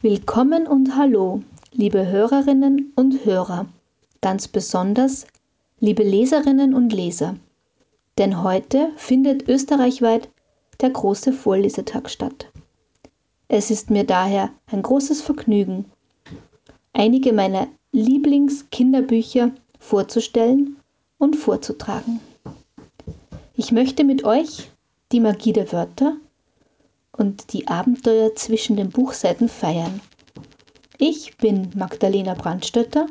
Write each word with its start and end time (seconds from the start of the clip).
Willkommen 0.00 0.68
und 0.68 0.94
hallo, 0.94 1.42
liebe 1.72 2.06
Hörerinnen 2.06 2.92
und 2.94 3.24
Hörer, 3.24 3.66
ganz 4.20 4.46
besonders 4.46 5.26
liebe 5.80 6.04
Leserinnen 6.04 6.72
und 6.72 6.92
Leser. 6.92 7.34
Denn 8.16 8.44
heute 8.44 8.92
findet 8.94 9.48
österreichweit 9.48 10.28
der 10.80 10.90
große 10.90 11.32
Vorlesetag 11.32 12.10
statt. 12.10 12.46
Es 13.48 13.72
ist 13.72 13.90
mir 13.90 14.04
daher 14.04 14.50
ein 14.70 14.82
großes 14.82 15.20
Vergnügen, 15.20 15.86
einige 16.92 17.32
meiner 17.32 17.66
Lieblingskinderbücher 17.90 19.50
vorzustellen 19.80 20.76
und 21.18 21.34
vorzutragen. 21.34 22.20
Ich 23.56 23.72
möchte 23.72 24.04
mit 24.04 24.22
euch 24.22 24.70
die 25.10 25.18
Magie 25.18 25.52
der 25.52 25.72
Wörter 25.72 26.16
und 27.18 27.52
die 27.52 27.68
Abenteuer 27.68 28.34
zwischen 28.34 28.76
den 28.76 28.90
Buchseiten 28.90 29.48
feiern. 29.48 30.00
Ich 30.98 31.36
bin 31.36 31.70
Magdalena 31.74 32.34
Brandstötter, 32.34 33.06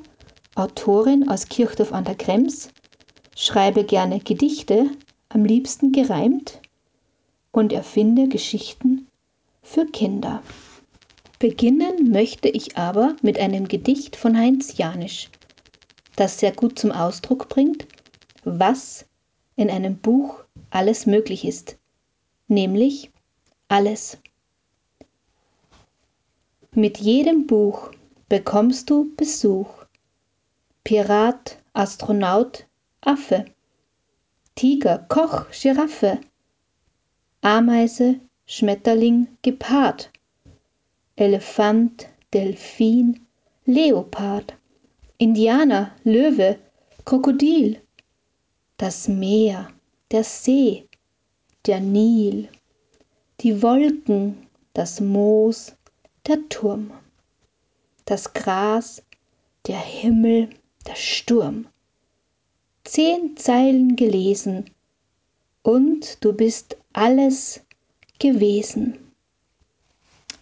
Autorin 0.55 1.29
aus 1.29 1.47
Kirchdorf 1.47 1.93
an 1.93 2.05
der 2.05 2.15
Krems, 2.15 2.69
schreibe 3.35 3.83
gerne 3.83 4.19
Gedichte, 4.19 4.89
am 5.29 5.45
liebsten 5.45 5.91
gereimt 5.91 6.59
und 7.51 7.73
erfinde 7.73 8.27
Geschichten 8.27 9.07
für 9.61 9.85
Kinder. 9.85 10.41
Beginnen 11.39 12.09
möchte 12.09 12.47
ich 12.47 12.77
aber 12.77 13.15
mit 13.21 13.37
einem 13.39 13.67
Gedicht 13.67 14.15
von 14.15 14.37
Heinz 14.37 14.77
Janisch, 14.77 15.29
das 16.15 16.39
sehr 16.39 16.51
gut 16.51 16.79
zum 16.79 16.91
Ausdruck 16.91 17.49
bringt, 17.49 17.85
was 18.43 19.05
in 19.55 19.69
einem 19.69 19.97
Buch 19.97 20.39
alles 20.71 21.05
möglich 21.05 21.45
ist, 21.45 21.77
nämlich 22.47 23.11
alles. 23.69 24.17
Mit 26.71 26.99
jedem 26.99 27.47
Buch 27.47 27.91
bekommst 28.29 28.89
du 28.89 29.13
Besuch. 29.15 29.85
Pirat, 30.83 31.57
Astronaut, 31.73 32.65
Affe. 33.01 33.45
Tiger, 34.55 34.99
Koch, 35.09 35.49
Giraffe. 35.51 36.19
Ameise, 37.41 38.19
Schmetterling, 38.45 39.27
Gepard. 39.41 40.11
Elefant, 41.15 42.07
Delfin, 42.33 43.25
Leopard. 43.65 44.55
Indianer, 45.17 45.91
Löwe, 46.03 46.59
Krokodil. 47.05 47.81
Das 48.77 49.07
Meer, 49.07 49.67
der 50.11 50.23
See, 50.23 50.87
der 51.65 51.79
Nil 51.79 52.49
die 53.41 53.61
Wolken, 53.61 54.47
das 54.73 54.99
Moos, 54.99 55.75
der 56.25 56.49
Turm, 56.49 56.91
das 58.05 58.33
Gras, 58.33 59.03
der 59.67 59.77
Himmel, 59.77 60.49
der 60.87 60.95
Sturm. 60.95 61.67
Zehn 62.83 63.37
Zeilen 63.37 63.95
gelesen 63.95 64.71
und 65.61 66.23
du 66.23 66.33
bist 66.33 66.77
alles 66.93 67.61
gewesen. 68.17 68.97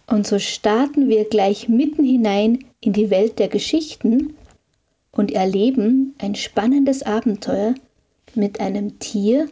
Und 0.06 0.26
so 0.26 0.38
starten 0.38 1.08
wir 1.08 1.28
gleich 1.28 1.68
mitten 1.68 2.04
hinein 2.04 2.64
in 2.80 2.94
die 2.94 3.10
Welt 3.10 3.38
der 3.38 3.48
Geschichten 3.48 4.36
und 5.10 5.32
erleben 5.32 6.14
ein 6.18 6.34
spannendes 6.34 7.02
Abenteuer 7.02 7.74
mit 8.34 8.60
einem 8.60 8.98
Tier, 9.00 9.50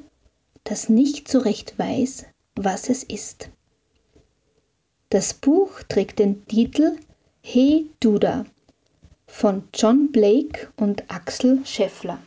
das 0.62 0.89
nicht 0.89 1.28
so 1.28 1.41
recht 1.41 1.78
weiß, 1.78 2.25
was 2.56 2.88
es 2.88 3.02
ist. 3.02 3.50
Das 5.10 5.34
Buch 5.34 5.83
trägt 5.88 6.19
den 6.19 6.47
Titel 6.47 6.98
He 7.41 7.91
Duda 8.00 8.44
von 9.27 9.69
John 9.74 10.10
Blake 10.12 10.72
und 10.77 11.10
Axel 11.10 11.64
Scheffler. 11.66 12.19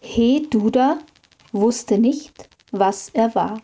He 0.00 0.48
Duda 0.48 0.98
wusste 1.52 1.98
nicht, 1.98 2.48
was 2.70 3.08
er 3.10 3.34
war. 3.34 3.60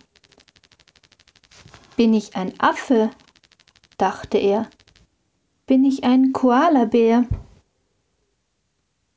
Bin 1.97 2.15
ich 2.15 2.37
ein 2.37 2.59
Affe? 2.61 3.11
dachte 3.99 4.39
er. 4.39 4.69
Bin 5.67 5.85
ich 5.85 6.05
ein 6.05 6.33
Koalabär? 6.33 7.27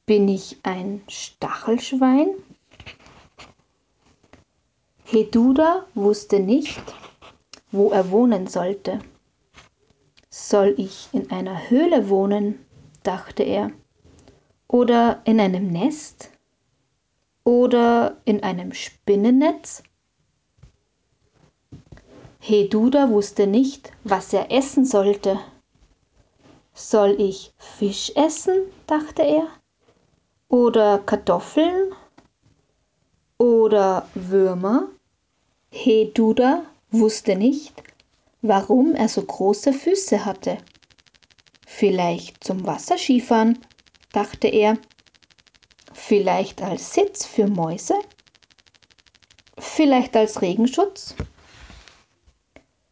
Bin 0.06 0.28
ich 0.28 0.58
ein 0.64 1.04
Stachelschwein? 1.08 2.30
Heduda 5.12 5.88
wusste 5.96 6.40
nicht, 6.40 6.84
wo 7.72 7.90
er 7.90 8.12
wohnen 8.12 8.46
sollte. 8.46 9.00
Soll 10.30 10.76
ich 10.78 11.10
in 11.14 11.32
einer 11.32 11.72
Höhle 11.72 12.10
wohnen? 12.10 12.64
dachte 13.02 13.42
er. 13.42 13.72
Oder 14.68 15.22
in 15.26 15.40
einem 15.40 15.72
Nest? 15.72 16.30
Oder 17.44 18.18
in 18.26 18.44
einem 18.44 18.72
Spinnennetz? 18.72 19.82
Heduda 22.40 23.10
wusste 23.10 23.48
nicht, 23.48 23.92
was 24.04 24.32
er 24.32 24.52
essen 24.52 24.86
sollte. 24.86 25.40
Soll 26.76 27.20
ich 27.20 27.52
Fisch 27.58 28.12
essen? 28.16 28.62
dachte 28.86 29.24
er. 29.24 29.48
Oder 30.50 31.00
Kartoffeln? 31.00 31.96
Oder 33.40 34.08
Würmer? 34.14 34.90
Heduda 35.90 36.68
wusste 36.92 37.36
nicht, 37.36 37.74
warum 38.44 38.94
er 38.94 39.10
so 39.10 39.24
große 39.24 39.74
Füße 39.74 40.24
hatte. 40.24 40.60
Vielleicht 41.66 42.44
zum 42.44 42.64
Wasserskifahren, 42.68 43.58
dachte 44.12 44.50
er. 44.50 44.78
Vielleicht 45.92 46.62
als 46.62 46.94
Sitz 46.94 47.26
für 47.26 47.48
Mäuse? 47.48 47.96
Vielleicht 49.58 50.16
als 50.16 50.44
Regenschutz? 50.44 51.16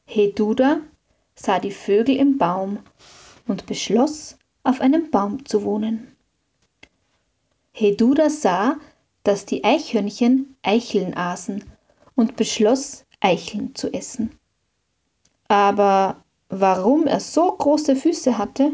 Heduda 0.08 0.82
sah 1.36 1.60
die 1.60 1.70
Vögel 1.70 2.16
im 2.16 2.40
Baum 2.40 2.80
und 3.46 3.68
beschloss, 3.68 4.40
auf 4.64 4.82
einem 4.82 5.12
Baum 5.12 5.46
zu 5.46 5.64
wohnen. 5.64 6.16
Heduda 7.74 8.32
sah, 8.32 8.80
dass 9.22 9.46
die 9.46 9.64
Eichhörnchen 9.64 10.58
Eicheln 10.64 11.14
aßen 11.16 11.64
und 12.18 12.36
beschloss, 12.36 13.06
Eicheln 13.22 13.74
zu 13.76 13.94
essen. 13.94 14.38
Aber 15.48 16.24
warum 16.50 17.08
er 17.08 17.22
so 17.22 17.50
große 17.50 17.96
Füße 17.96 18.38
hatte, 18.38 18.74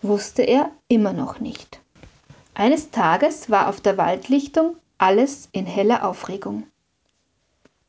wusste 0.00 0.42
er 0.42 0.70
immer 0.88 1.12
noch 1.12 1.40
nicht. 1.40 1.80
Eines 2.54 2.90
Tages 2.90 3.50
war 3.50 3.68
auf 3.68 3.82
der 3.82 3.98
Waldlichtung 3.98 4.76
alles 4.96 5.48
in 5.52 5.66
heller 5.66 6.08
Aufregung. 6.08 6.64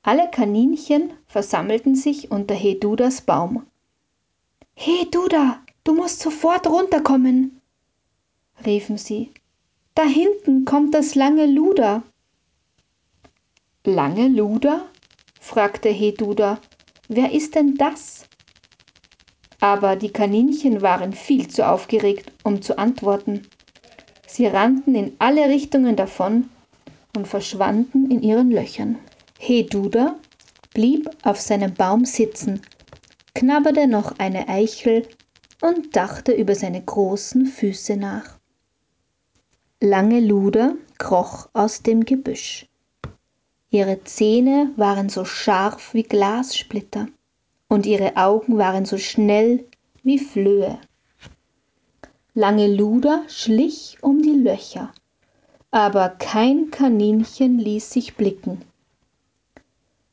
Alle 0.04 0.30
Kaninchen 0.30 1.12
versammelten 1.28 1.96
sich 1.96 2.32
unter 2.32 2.56
Hedudas 2.56 3.22
Baum. 3.22 3.66
Heduda, 4.76 5.60
du 5.84 5.94
musst 5.94 6.22
sofort 6.22 6.68
runterkommen, 6.68 7.62
riefen 8.66 8.98
sie. 8.98 9.32
Da 9.96 10.04
hinten 10.04 10.66
kommt 10.66 10.94
das 10.94 11.16
lange 11.16 11.46
Luder. 11.46 12.04
Lange 13.86 14.28
Luder? 14.28 14.88
fragte 15.40 15.88
Heduda. 15.88 16.60
Wer 17.08 17.32
ist 17.32 17.56
denn 17.56 17.78
das? 17.78 18.26
Aber 19.62 19.96
die 19.96 20.12
Kaninchen 20.12 20.82
waren 20.82 21.14
viel 21.14 21.48
zu 21.48 21.66
aufgeregt, 21.66 22.34
um 22.44 22.62
zu 22.62 22.78
antworten. 22.78 23.48
Sie 24.28 24.48
rannten 24.48 24.96
in 24.96 25.16
alle 25.20 25.48
Richtungen 25.48 25.96
davon 25.96 26.50
und 27.16 27.26
verschwanden 27.26 28.12
in 28.12 28.22
ihren 28.22 28.52
Löchern. 28.52 28.98
Heduda 29.38 30.20
blieb 30.74 31.10
auf 31.24 31.40
seinem 31.40 31.74
Baum 31.74 32.04
sitzen, 32.04 32.62
knabberte 33.34 33.88
noch 33.88 34.20
eine 34.20 34.50
Eichel 34.50 35.08
und 35.62 35.96
dachte 35.96 36.34
über 36.34 36.54
seine 36.54 36.84
großen 36.84 37.46
Füße 37.46 37.96
nach. 37.96 38.38
Lange 39.80 40.20
Luder 40.20 40.75
kroch 40.98 41.48
aus 41.54 41.82
dem 41.82 42.04
Gebüsch. 42.04 42.69
Ihre 43.71 44.04
Zähne 44.04 44.71
waren 44.77 45.10
so 45.10 45.25
scharf 45.25 45.94
wie 45.94 46.01
Glassplitter 46.01 47.07
und 47.68 47.86
ihre 47.86 48.18
Augen 48.18 48.57
waren 48.57 48.86
so 48.86 48.98
schnell 48.98 49.63
wie 50.01 50.18
Flöhe. 50.18 50.80
Lange 52.33 52.68
Luder 52.68 53.24
schlich 53.27 53.98
um 54.01 54.24
die 54.24 54.33
Löcher, 54.33 54.92
aber 55.69 56.10
kein 56.10 56.71
Kaninchen 56.71 57.60
ließ 57.60 57.92
sich 57.92 58.16
blicken. 58.16 58.62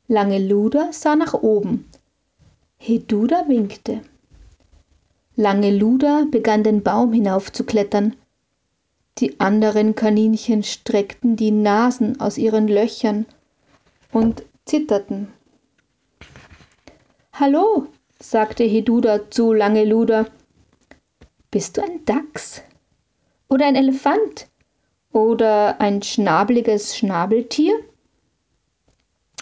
Lange 0.07 0.37
Luder 0.37 0.93
sah 0.93 1.15
nach 1.15 1.33
oben. 1.33 1.89
Heduda 2.77 3.47
winkte. 3.47 4.01
Lange 5.35 5.71
Luder 5.71 6.27
begann 6.29 6.63
den 6.63 6.83
Baum 6.83 7.11
hinaufzuklettern. 7.11 8.15
Die 9.17 9.39
anderen 9.39 9.95
Kaninchen 9.95 10.61
streckten 10.61 11.35
die 11.35 11.49
Nasen 11.49 12.19
aus 12.19 12.37
ihren 12.37 12.67
Löchern 12.67 13.25
und 14.11 14.43
zitterten. 14.65 15.33
Hallo, 17.33 17.87
sagte 18.19 18.63
Heduda 18.63 19.29
zu 19.29 19.53
Langeluder. 19.53 20.27
Bist 21.51 21.77
du 21.77 21.83
ein 21.83 22.03
Dachs? 22.05 22.61
Oder 23.49 23.67
ein 23.67 23.75
Elefant? 23.75 24.47
Oder 25.11 25.79
ein 25.79 26.01
schnabeliges 26.01 26.97
Schnabeltier? 26.97 27.73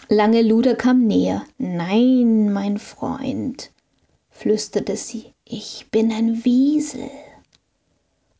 Langeluder 0.08 0.76
kam 0.76 1.06
näher. 1.06 1.42
Nein, 1.58 2.52
mein 2.52 2.78
Freund, 2.78 3.72
flüsterte 4.30 4.96
sie, 4.96 5.32
ich 5.44 5.88
bin 5.90 6.12
ein 6.12 6.44
Wiesel. 6.44 7.10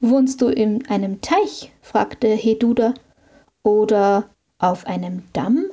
Wohnst 0.00 0.40
du 0.40 0.48
in 0.48 0.86
einem 0.88 1.20
Teich? 1.20 1.72
fragte 1.82 2.28
Heduda. 2.28 2.94
Oder 3.62 4.30
auf 4.58 4.86
einem 4.86 5.24
Damm? 5.32 5.65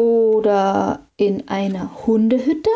Oder 0.00 1.06
in 1.18 1.48
einer 1.48 2.06
Hundehütte? 2.06 2.70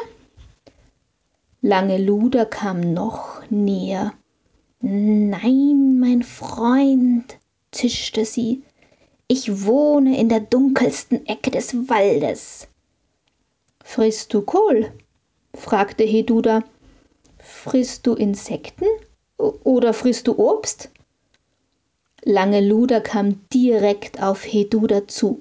Lange 1.62 1.96
Luder 1.96 2.44
kam 2.44 2.92
noch 2.92 3.40
näher. 3.48 4.12
Nein, 4.82 5.98
mein 5.98 6.22
Freund, 6.22 7.38
zischte 7.72 8.26
sie, 8.26 8.62
ich 9.26 9.64
wohne 9.64 10.18
in 10.18 10.28
der 10.28 10.40
dunkelsten 10.40 11.24
Ecke 11.24 11.50
des 11.50 11.88
Waldes. 11.88 12.68
Frisst 13.82 14.34
du 14.34 14.42
Kohl? 14.42 14.92
fragte 15.54 16.04
Heduda. 16.04 16.62
Frisst 17.38 18.06
du 18.06 18.12
Insekten 18.12 18.84
oder 19.38 19.94
frisst 19.94 20.28
du 20.28 20.38
Obst? 20.38 20.90
Lange 22.22 22.60
Luder 22.60 23.00
kam 23.00 23.40
direkt 23.48 24.22
auf 24.22 24.44
Heduda 24.44 25.08
zu. 25.08 25.40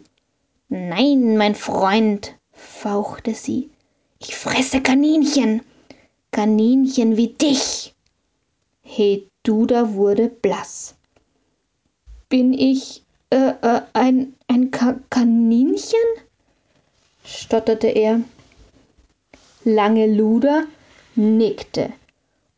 Nein, 0.75 1.38
mein 1.38 1.54
Freund, 1.54 2.34
fauchte 2.52 3.36
sie, 3.36 3.70
ich 4.18 4.36
fresse 4.36 4.81
Kaninchen, 4.81 5.62
Kaninchen 6.31 7.16
wie 7.16 7.28
dich. 7.28 7.94
Heduda 8.81 9.94
wurde 9.94 10.30
blass. 10.30 10.96
Bin 12.28 12.54
ich 12.54 13.04
äh, 13.30 13.52
äh, 13.62 13.81
ein, 13.94 14.34
ein 14.48 14.72
Ka 14.72 14.96
Kaninchen? 15.12 16.00
stotterte 17.24 17.90
er. 17.90 18.22
Lange 19.66 20.08
Luder 20.08 20.64
nickte 21.14 21.94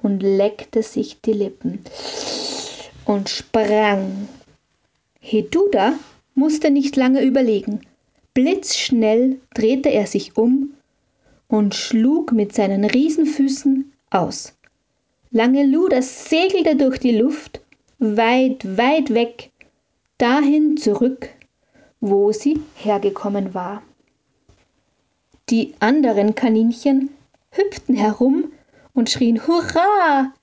und 0.01 0.21
leckte 0.21 0.83
sich 0.83 1.19
die 1.19 1.33
Lippen 1.33 1.83
und 3.03 3.27
sprang. 3.27 4.29
Heduda 5.19 5.99
musste 6.33 6.71
nicht 6.71 6.95
lange 6.95 7.21
überlegen. 7.21 7.81
Blitzschnell 8.35 9.39
drehte 9.53 9.87
er 9.87 10.07
sich 10.07 10.35
um 10.35 10.73
und 11.47 11.73
schlug 11.73 12.33
mit 12.33 12.53
seinen 12.53 12.83
Riesenfüßen 12.83 13.93
aus. 14.09 14.53
Lange 15.31 15.65
Luder 15.65 16.01
segelte 16.01 16.75
durch 16.75 16.99
die 16.99 17.17
Luft, 17.17 17.61
weit, 17.99 18.77
weit 18.77 19.13
weg, 19.13 19.51
dahin 20.17 20.75
zurück, 20.75 21.29
wo 22.01 22.33
sie 22.33 22.59
hergekommen 22.75 23.53
war. 23.53 23.81
Die 25.49 25.73
anderen 25.79 26.35
Kaninchen 26.35 27.11
hüpften 27.51 27.95
herum 27.95 28.51
und 28.93 29.09
schrien 29.09 29.47
Hurra 29.47 30.33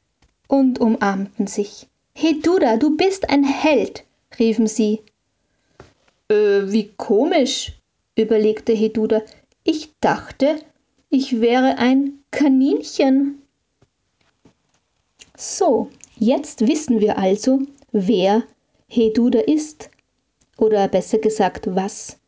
und 0.49 0.81
umarmten 0.81 1.47
sich. 1.47 1.89
Hey 2.15 2.41
Duda, 2.41 2.79
du 2.79 2.97
bist 2.97 3.29
ein 3.29 3.45
Held, 3.45 4.05
riefen 4.39 4.67
sie. 4.67 5.03
Äh, 6.31 6.73
wie 6.73 6.91
komisch, 6.97 7.73
überlegte 8.17 8.73
Heduda. 8.73 9.23
Ich 9.65 9.91
dachte, 10.01 10.57
ich 11.11 11.41
wäre 11.41 11.79
ein 11.79 12.19
Kaninchen. 12.31 13.43
So, 15.37 15.89
jetzt 16.17 16.67
wissen 16.67 17.01
wir 17.01 17.19
also, 17.19 17.61
wer 17.93 18.45
Heduda 18.89 19.41
ist. 19.41 19.91
Oder 20.59 20.89
besser 20.89 21.19
gesagt, 21.19 21.75
was. 21.75 22.19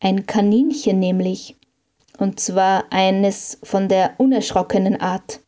Ein 0.00 0.26
Kaninchen 0.26 0.98
nämlich. 0.98 1.56
Und 2.18 2.38
zwar 2.38 2.92
eines 2.92 3.58
von 3.62 3.88
der 3.88 4.14
unerschrockenen 4.18 5.00
Art. 5.00 5.40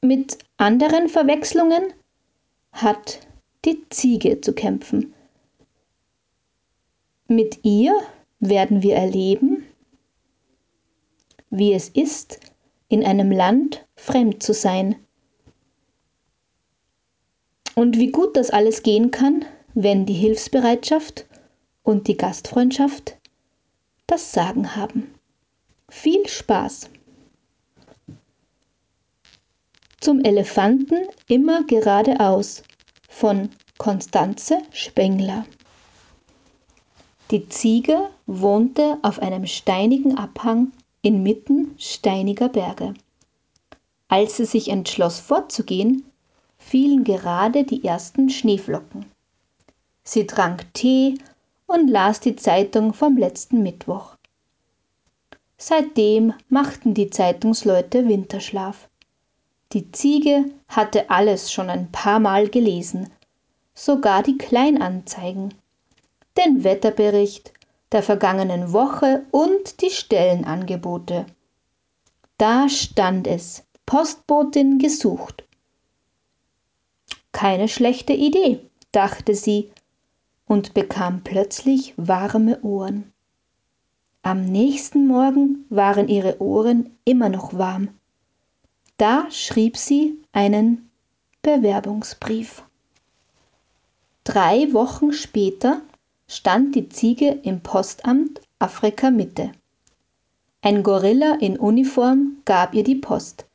Mit 0.00 0.38
anderen 0.56 1.08
Verwechslungen 1.08 1.92
hat 2.72 3.20
die 3.64 3.86
Ziege 3.90 4.40
zu 4.40 4.54
kämpfen. 4.54 5.12
Mit 7.32 7.60
ihr 7.64 7.94
werden 8.40 8.82
wir 8.82 8.96
erleben, 8.96 9.64
wie 11.48 11.72
es 11.72 11.88
ist, 11.88 12.40
in 12.88 13.04
einem 13.04 13.30
Land 13.30 13.86
fremd 13.94 14.42
zu 14.42 14.52
sein. 14.52 14.96
Und 17.76 17.98
wie 17.98 18.10
gut 18.10 18.36
das 18.36 18.50
alles 18.50 18.82
gehen 18.82 19.12
kann, 19.12 19.44
wenn 19.74 20.06
die 20.06 20.14
Hilfsbereitschaft 20.14 21.26
und 21.84 22.08
die 22.08 22.16
Gastfreundschaft 22.16 23.16
das 24.08 24.32
Sagen 24.32 24.74
haben. 24.74 25.14
Viel 25.88 26.26
Spaß! 26.26 26.90
Zum 30.00 30.24
Elefanten 30.24 31.06
immer 31.28 31.62
geradeaus 31.62 32.64
von 33.08 33.50
Konstanze 33.78 34.62
Spengler. 34.72 35.46
Die 37.30 37.48
Ziege 37.48 38.10
wohnte 38.26 38.98
auf 39.02 39.20
einem 39.20 39.46
steinigen 39.46 40.18
Abhang 40.18 40.72
inmitten 41.00 41.76
steiniger 41.78 42.48
Berge. 42.48 42.94
Als 44.08 44.36
sie 44.36 44.46
sich 44.46 44.68
entschloss 44.68 45.20
fortzugehen, 45.20 46.04
fielen 46.58 47.04
gerade 47.04 47.62
die 47.62 47.84
ersten 47.84 48.30
Schneeflocken. 48.30 49.06
Sie 50.02 50.26
trank 50.26 50.74
Tee 50.74 51.18
und 51.66 51.88
las 51.88 52.18
die 52.18 52.34
Zeitung 52.34 52.94
vom 52.94 53.16
letzten 53.16 53.62
Mittwoch. 53.62 54.16
Seitdem 55.56 56.34
machten 56.48 56.94
die 56.94 57.10
Zeitungsleute 57.10 58.08
Winterschlaf. 58.08 58.88
Die 59.72 59.92
Ziege 59.92 60.46
hatte 60.66 61.10
alles 61.10 61.52
schon 61.52 61.70
ein 61.70 61.92
paar 61.92 62.18
Mal 62.18 62.48
gelesen, 62.48 63.08
sogar 63.72 64.24
die 64.24 64.36
Kleinanzeigen, 64.36 65.54
den 66.40 66.64
Wetterbericht 66.64 67.52
der 67.92 68.02
vergangenen 68.02 68.72
Woche 68.72 69.24
und 69.30 69.80
die 69.82 69.90
Stellenangebote. 69.90 71.26
Da 72.38 72.68
stand 72.68 73.26
es, 73.26 73.64
Postbotin 73.84 74.78
gesucht. 74.78 75.44
Keine 77.32 77.68
schlechte 77.68 78.12
Idee, 78.12 78.60
dachte 78.92 79.34
sie 79.34 79.70
und 80.46 80.74
bekam 80.74 81.22
plötzlich 81.22 81.94
warme 81.96 82.60
Ohren. 82.62 83.12
Am 84.22 84.44
nächsten 84.44 85.06
Morgen 85.06 85.64
waren 85.70 86.08
ihre 86.08 86.40
Ohren 86.40 86.96
immer 87.04 87.28
noch 87.28 87.56
warm. 87.56 87.88
Da 88.96 89.26
schrieb 89.30 89.76
sie 89.76 90.18
einen 90.32 90.90
Bewerbungsbrief. 91.42 92.62
Drei 94.24 94.72
Wochen 94.72 95.12
später 95.12 95.80
stand 96.30 96.76
die 96.76 96.88
Ziege 96.88 97.40
im 97.42 97.60
Postamt 97.60 98.40
Afrika 98.60 99.10
Mitte. 99.10 99.50
Ein 100.62 100.84
Gorilla 100.84 101.38
in 101.40 101.58
Uniform 101.58 102.36
gab 102.44 102.72
ihr 102.72 102.84
die 102.84 102.94
Post. 102.94 103.46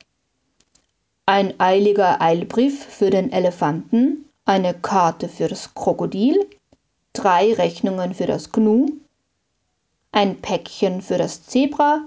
Ein 1.25 1.57
eiliger 1.57 2.21
Eilbrief 2.21 2.83
für 2.83 3.09
den 3.09 3.31
Elefanten, 3.31 4.25
eine 4.43 4.73
Karte 4.73 5.29
für 5.29 5.47
das 5.47 5.73
Krokodil, 5.73 6.49
drei 7.13 7.53
Rechnungen 7.53 8.13
für 8.13 8.25
das 8.25 8.51
Gnu, 8.51 8.87
ein 10.11 10.41
Päckchen 10.41 11.01
für 11.01 11.17
das 11.17 11.45
Zebra, 11.45 12.01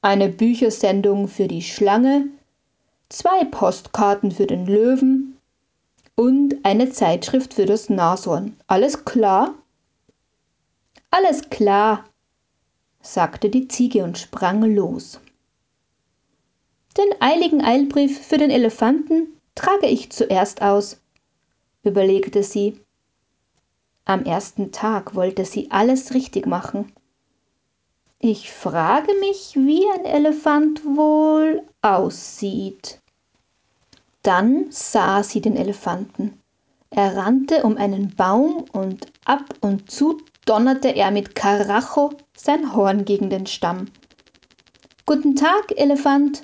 eine 0.00 0.28
Büchersendung 0.28 1.26
für 1.26 1.48
die 1.48 1.62
Schlange, 1.62 2.28
zwei 3.08 3.44
Postkarten 3.46 4.30
für 4.30 4.46
den 4.46 4.66
Löwen 4.66 5.36
und 6.14 6.54
eine 6.62 6.88
Zeitschrift 6.90 7.54
für 7.54 7.66
das 7.66 7.90
Nashorn. 7.90 8.54
Alles 8.68 9.04
klar? 9.04 9.54
Alles 11.10 11.48
klar, 11.48 12.04
sagte 13.00 13.48
die 13.48 13.68
Ziege 13.68 14.04
und 14.04 14.18
sprang 14.18 14.62
los. 14.74 15.20
Den 16.96 17.08
eiligen 17.20 17.62
Eilbrief 17.62 18.20
für 18.26 18.38
den 18.38 18.50
Elefanten 18.50 19.28
trage 19.54 19.86
ich 19.86 20.10
zuerst 20.10 20.62
aus, 20.62 21.00
überlegte 21.82 22.42
sie. 22.42 22.80
Am 24.04 24.24
ersten 24.24 24.72
Tag 24.72 25.14
wollte 25.14 25.44
sie 25.44 25.70
alles 25.70 26.12
richtig 26.12 26.46
machen. 26.46 26.92
Ich 28.18 28.52
frage 28.52 29.12
mich, 29.20 29.54
wie 29.54 29.84
ein 29.94 30.04
Elefant 30.04 30.84
wohl 30.84 31.62
aussieht. 31.82 33.00
Dann 34.22 34.66
sah 34.70 35.22
sie 35.22 35.40
den 35.40 35.56
Elefanten. 35.56 36.40
Er 36.90 37.16
rannte 37.16 37.62
um 37.62 37.76
einen 37.76 38.14
Baum 38.16 38.64
und 38.72 39.06
ab 39.24 39.54
und 39.60 39.90
zu 39.90 40.18
donnerte 40.48 40.88
er 40.88 41.10
mit 41.10 41.34
Karacho 41.34 42.12
sein 42.34 42.74
Horn 42.74 43.04
gegen 43.04 43.28
den 43.28 43.46
Stamm. 43.46 43.86
Guten 45.04 45.36
Tag, 45.36 45.72
Elefant, 45.76 46.42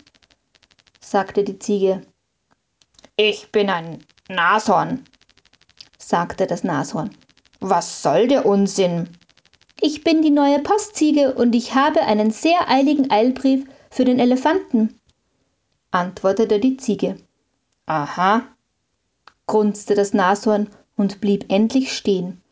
sagte 1.01 1.43
die 1.43 1.59
Ziege. 1.59 2.03
Ich 3.17 3.51
bin 3.51 3.71
ein 3.71 4.05
Nashorn, 4.29 5.05
sagte 5.99 6.47
das 6.47 6.65
Nashorn. 6.65 7.11
Was 7.61 8.03
soll 8.03 8.29
der 8.29 8.45
Unsinn? 8.45 9.09
Ich 9.81 10.05
bin 10.05 10.21
die 10.21 10.31
neue 10.31 10.59
Postziege 10.61 11.35
und 11.35 11.55
ich 11.55 11.75
habe 11.75 12.03
einen 12.03 12.31
sehr 12.31 12.69
eiligen 12.69 13.11
Eilbrief 13.11 13.65
für 13.91 14.05
den 14.05 14.19
Elefanten, 14.19 14.99
antwortete 15.93 16.61
die 16.61 16.77
Ziege. 16.77 17.17
Aha, 17.87 18.43
grunzte 19.47 19.95
das 19.95 20.13
Nashorn 20.13 20.69
und 20.97 21.21
blieb 21.21 21.51
endlich 21.51 21.93
stehen. 21.97 22.43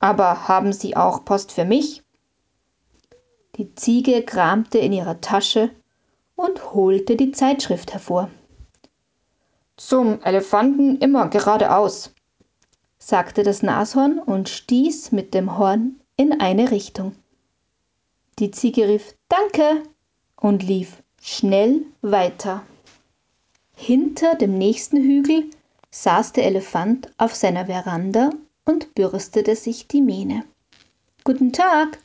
Aber 0.00 0.48
haben 0.48 0.72
Sie 0.72 0.96
auch 0.96 1.24
Post 1.24 1.52
für 1.52 1.64
mich? 1.64 2.02
Die 3.56 3.74
Ziege 3.74 4.22
kramte 4.22 4.78
in 4.78 4.92
ihrer 4.92 5.20
Tasche 5.20 5.70
und 6.34 6.72
holte 6.72 7.16
die 7.16 7.32
Zeitschrift 7.32 7.92
hervor. 7.92 8.30
Zum 9.76 10.22
Elefanten 10.22 10.98
immer 10.98 11.28
geradeaus, 11.28 12.14
sagte 12.98 13.42
das 13.42 13.62
Nashorn 13.62 14.18
und 14.18 14.48
stieß 14.48 15.12
mit 15.12 15.34
dem 15.34 15.58
Horn 15.58 16.00
in 16.16 16.40
eine 16.40 16.70
Richtung. 16.70 17.14
Die 18.38 18.50
Ziege 18.50 18.88
rief 18.88 19.14
Danke 19.28 19.82
und 20.36 20.62
lief 20.62 21.02
schnell 21.20 21.82
weiter. 22.00 22.62
Hinter 23.74 24.34
dem 24.34 24.56
nächsten 24.56 24.96
Hügel 24.96 25.50
saß 25.90 26.32
der 26.32 26.46
Elefant 26.46 27.10
auf 27.18 27.34
seiner 27.34 27.66
Veranda 27.66 28.30
und 28.70 28.94
bürstete 28.94 29.56
sich 29.56 29.88
die 29.88 30.00
Mähne. 30.00 30.44
Guten 31.24 31.52
Tag, 31.52 31.98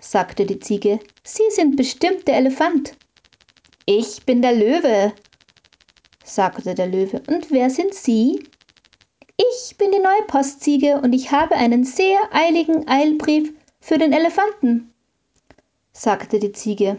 sagte 0.00 0.44
die 0.44 0.58
Ziege, 0.58 0.98
Sie 1.22 1.48
sind 1.50 1.76
bestimmt 1.76 2.26
der 2.26 2.36
Elefant. 2.36 2.94
Ich 3.86 4.26
bin 4.26 4.42
der 4.42 4.54
Löwe, 4.54 5.12
sagte 6.24 6.74
der 6.74 6.88
Löwe. 6.88 7.22
Und 7.28 7.50
wer 7.50 7.70
sind 7.70 7.94
Sie? 7.94 8.42
Ich 9.36 9.76
bin 9.78 9.92
die 9.92 10.00
neue 10.00 10.22
Postziege 10.26 11.00
und 11.00 11.12
ich 11.12 11.30
habe 11.30 11.54
einen 11.54 11.84
sehr 11.84 12.18
eiligen 12.32 12.88
Eilbrief 12.88 13.52
für 13.80 13.98
den 13.98 14.12
Elefanten, 14.12 14.92
sagte 15.92 16.40
die 16.40 16.52
Ziege. 16.52 16.98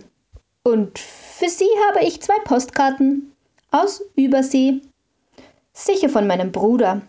Und 0.63 0.98
für 0.98 1.50
Sie 1.50 1.69
habe 1.89 2.05
ich 2.05 2.21
zwei 2.21 2.39
Postkarten 2.45 3.33
aus 3.71 4.01
Übersee. 4.15 4.79
Sicher 5.74 6.07
von 6.07 6.27
meinem 6.27 6.53
Bruder, 6.53 7.01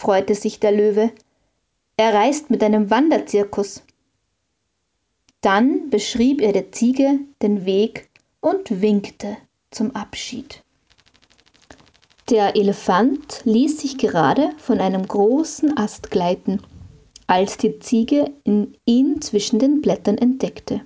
freute 0.00 0.34
sich 0.34 0.58
der 0.60 0.72
Löwe. 0.72 1.12
Er 1.98 2.14
reist 2.14 2.48
mit 2.48 2.64
einem 2.64 2.88
Wanderzirkus. 2.88 3.82
Dann 5.42 5.90
beschrieb 5.90 6.40
er 6.40 6.54
der 6.54 6.72
Ziege 6.72 7.18
den 7.42 7.66
Weg 7.66 8.08
und 8.40 8.80
winkte 8.80 9.36
zum 9.70 9.94
Abschied. 9.94 10.62
Der 12.30 12.56
Elefant 12.56 13.42
ließ 13.44 13.78
sich 13.78 13.98
gerade 13.98 14.52
von 14.56 14.80
einem 14.80 15.06
großen 15.06 15.76
Ast 15.76 16.10
gleiten, 16.10 16.62
als 17.26 17.58
die 17.58 17.78
Ziege 17.80 18.30
ihn 18.86 19.20
zwischen 19.20 19.58
den 19.58 19.82
Blättern 19.82 20.16
entdeckte. 20.16 20.80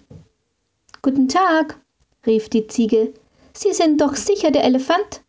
Guten 1.03 1.29
Tag, 1.29 1.79
rief 2.27 2.49
die 2.49 2.67
Ziege, 2.67 3.15
Sie 3.53 3.73
sind 3.73 4.01
doch 4.01 4.17
sicher 4.17 4.51
der 4.51 4.65
Elefant? 4.65 5.23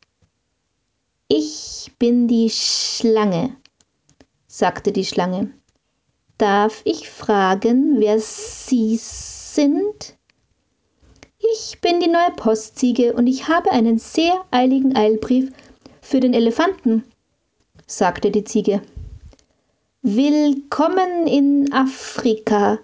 Ich 1.28 1.92
bin 2.00 2.28
die 2.28 2.50
Schlange, 2.50 3.56
sagte 4.58 4.94
die 4.94 5.04
Schlange. 5.04 5.52
Darf 6.38 6.82
ich 6.86 7.10
fragen, 7.10 8.00
wer 8.00 8.22
Sie 8.22 8.96
sind? 8.96 10.16
Ich 11.54 11.82
bin 11.82 12.00
die 12.00 12.08
neue 12.08 12.32
Postziege 12.38 13.12
und 13.16 13.28
ich 13.28 13.50
habe 13.50 13.70
einen 13.74 14.00
sehr 14.00 14.46
eiligen 14.52 14.96
Eilbrief 14.96 15.52
für 16.02 16.22
den 16.22 16.34
Elefanten, 16.34 17.04
sagte 17.86 18.32
die 18.32 18.46
Ziege. 18.46 18.82
Willkommen 20.02 21.28
in 21.28 21.74
Afrika, 21.74 22.80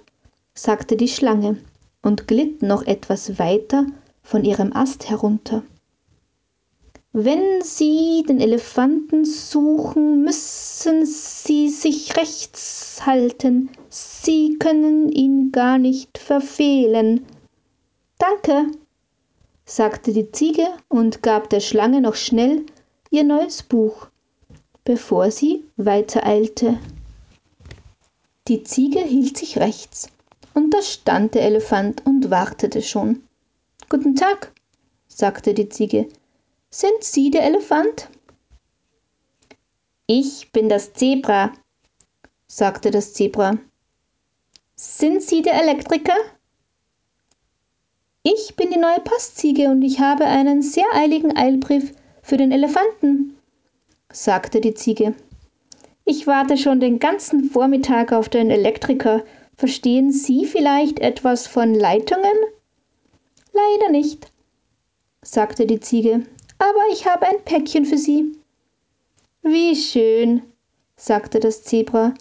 sagte 0.54 0.98
die 0.98 1.08
Schlange 1.08 1.56
und 2.02 2.28
glitt 2.28 2.64
noch 2.64 2.84
etwas 2.86 3.40
weiter 3.40 3.86
von 4.24 4.44
ihrem 4.44 4.74
Ast 4.74 5.10
herunter. 5.10 5.64
Wenn 7.14 7.62
Sie 7.62 8.24
den 8.26 8.40
Elefanten 8.40 9.26
suchen, 9.26 10.24
müssen 10.24 11.06
Sie 11.06 11.68
sich 11.68 12.16
rechts 12.16 13.06
halten. 13.06 13.70
Sie 13.90 14.58
können 14.60 15.10
ihn 15.10 15.52
gar 15.52 15.78
nicht 15.78 16.18
verfehlen. 16.18 17.26
Danke, 18.18 18.72
sagte 19.66 20.14
die 20.14 20.32
Ziege 20.32 20.68
und 20.88 21.22
gab 21.22 21.50
der 21.50 21.60
Schlange 21.60 22.00
noch 22.00 22.16
schnell 22.16 22.66
ihr 23.10 23.26
neues 23.26 23.62
Buch, 23.62 24.08
bevor 24.86 25.32
sie 25.32 25.66
weitereilte. 25.76 26.80
Die 28.48 28.64
Ziege 28.64 29.02
hielt 29.02 29.38
sich 29.38 29.58
rechts, 29.58 30.08
und 30.54 30.74
da 30.74 30.82
stand 30.82 31.36
der 31.36 31.44
Elefant 31.44 32.06
und 32.06 32.32
wartete 32.32 32.82
schon. 32.82 33.24
Guten 33.90 34.16
Tag, 34.16 34.54
sagte 35.10 35.54
die 35.54 35.68
Ziege. 35.68 36.08
Sind 36.74 37.04
Sie 37.04 37.30
der 37.32 37.44
Elefant? 37.44 38.08
Ich 40.08 40.54
bin 40.54 40.70
das 40.70 40.94
Zebra, 40.94 41.52
sagte 42.48 42.92
das 42.92 43.14
Zebra. 43.14 43.58
Sind 44.76 45.22
Sie 45.22 45.42
der 45.42 45.62
Elektriker? 45.62 46.16
Ich 48.24 48.56
bin 48.56 48.72
die 48.72 48.80
neue 48.80 49.02
Postziege 49.02 49.68
und 49.68 49.82
ich 49.82 50.00
habe 50.00 50.24
einen 50.24 50.62
sehr 50.62 50.86
eiligen 50.94 51.36
Eilbrief 51.36 51.92
für 52.22 52.38
den 52.38 52.54
Elefanten, 52.54 53.36
sagte 54.10 54.62
die 54.62 54.74
Ziege. 54.74 55.14
Ich 56.06 56.26
warte 56.26 56.58
schon 56.58 56.80
den 56.80 57.00
ganzen 57.00 57.50
Vormittag 57.50 58.14
auf 58.14 58.30
den 58.30 58.50
Elektriker. 58.50 59.26
Verstehen 59.58 60.14
Sie 60.14 60.46
vielleicht 60.46 61.00
etwas 61.00 61.48
von 61.48 61.76
Leitungen? 61.76 62.32
Leider 63.52 63.92
nicht, 63.92 64.32
sagte 65.22 65.66
die 65.66 65.82
Ziege 65.82 66.26
aber 66.62 66.82
ich 66.92 67.08
habe 67.08 67.26
ein 67.26 67.44
Päckchen 67.44 67.86
für 67.86 67.98
Sie. 67.98 68.38
Wie 69.42 69.76
schön, 69.76 70.44
sagte 70.96 71.40
das 71.40 71.64
Zebra, 71.64 72.14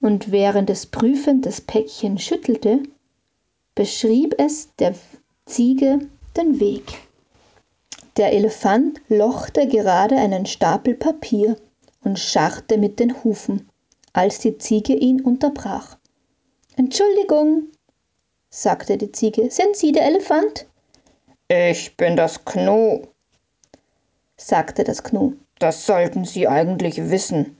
und 0.00 0.30
während 0.30 0.68
es 0.68 0.84
prüfend 0.84 1.46
das 1.46 1.62
Päckchen 1.62 2.18
schüttelte, 2.18 2.82
beschrieb 3.74 4.34
es 4.36 4.68
der 4.76 4.94
Ziege 5.46 6.00
den 6.36 6.60
Weg. 6.60 6.82
Der 8.18 8.32
Elefant 8.32 9.00
lochte 9.08 9.66
gerade 9.66 10.16
einen 10.16 10.44
Stapel 10.44 10.94
Papier 10.94 11.56
und 12.04 12.18
scharrte 12.18 12.76
mit 12.76 13.00
den 13.00 13.24
Hufen, 13.24 13.70
als 14.12 14.40
die 14.40 14.58
Ziege 14.58 14.92
ihn 14.94 15.22
unterbrach. 15.22 15.96
Entschuldigung, 16.76 17.68
sagte 18.50 18.98
die 18.98 19.12
Ziege, 19.12 19.50
sind 19.50 19.76
Sie 19.76 19.92
der 19.92 20.04
Elefant? 20.04 20.66
Ich 21.48 21.96
bin 21.96 22.16
das 22.16 22.44
sagte 24.46 24.84
das 24.84 25.02
Gnu. 25.02 25.34
Das 25.58 25.86
sollten 25.86 26.24
Sie 26.24 26.48
eigentlich 26.48 27.10
wissen. 27.10 27.56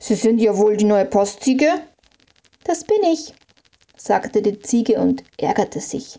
Sie 0.00 0.14
sind 0.14 0.38
ja 0.38 0.56
wohl 0.56 0.76
die 0.76 0.84
neue 0.84 1.06
Postziege? 1.06 1.68
Das 2.64 2.84
bin 2.84 3.02
ich, 3.02 3.34
sagte 3.96 4.42
die 4.42 4.60
Ziege 4.60 5.00
und 5.00 5.24
ärgerte 5.38 5.80
sich. 5.80 6.18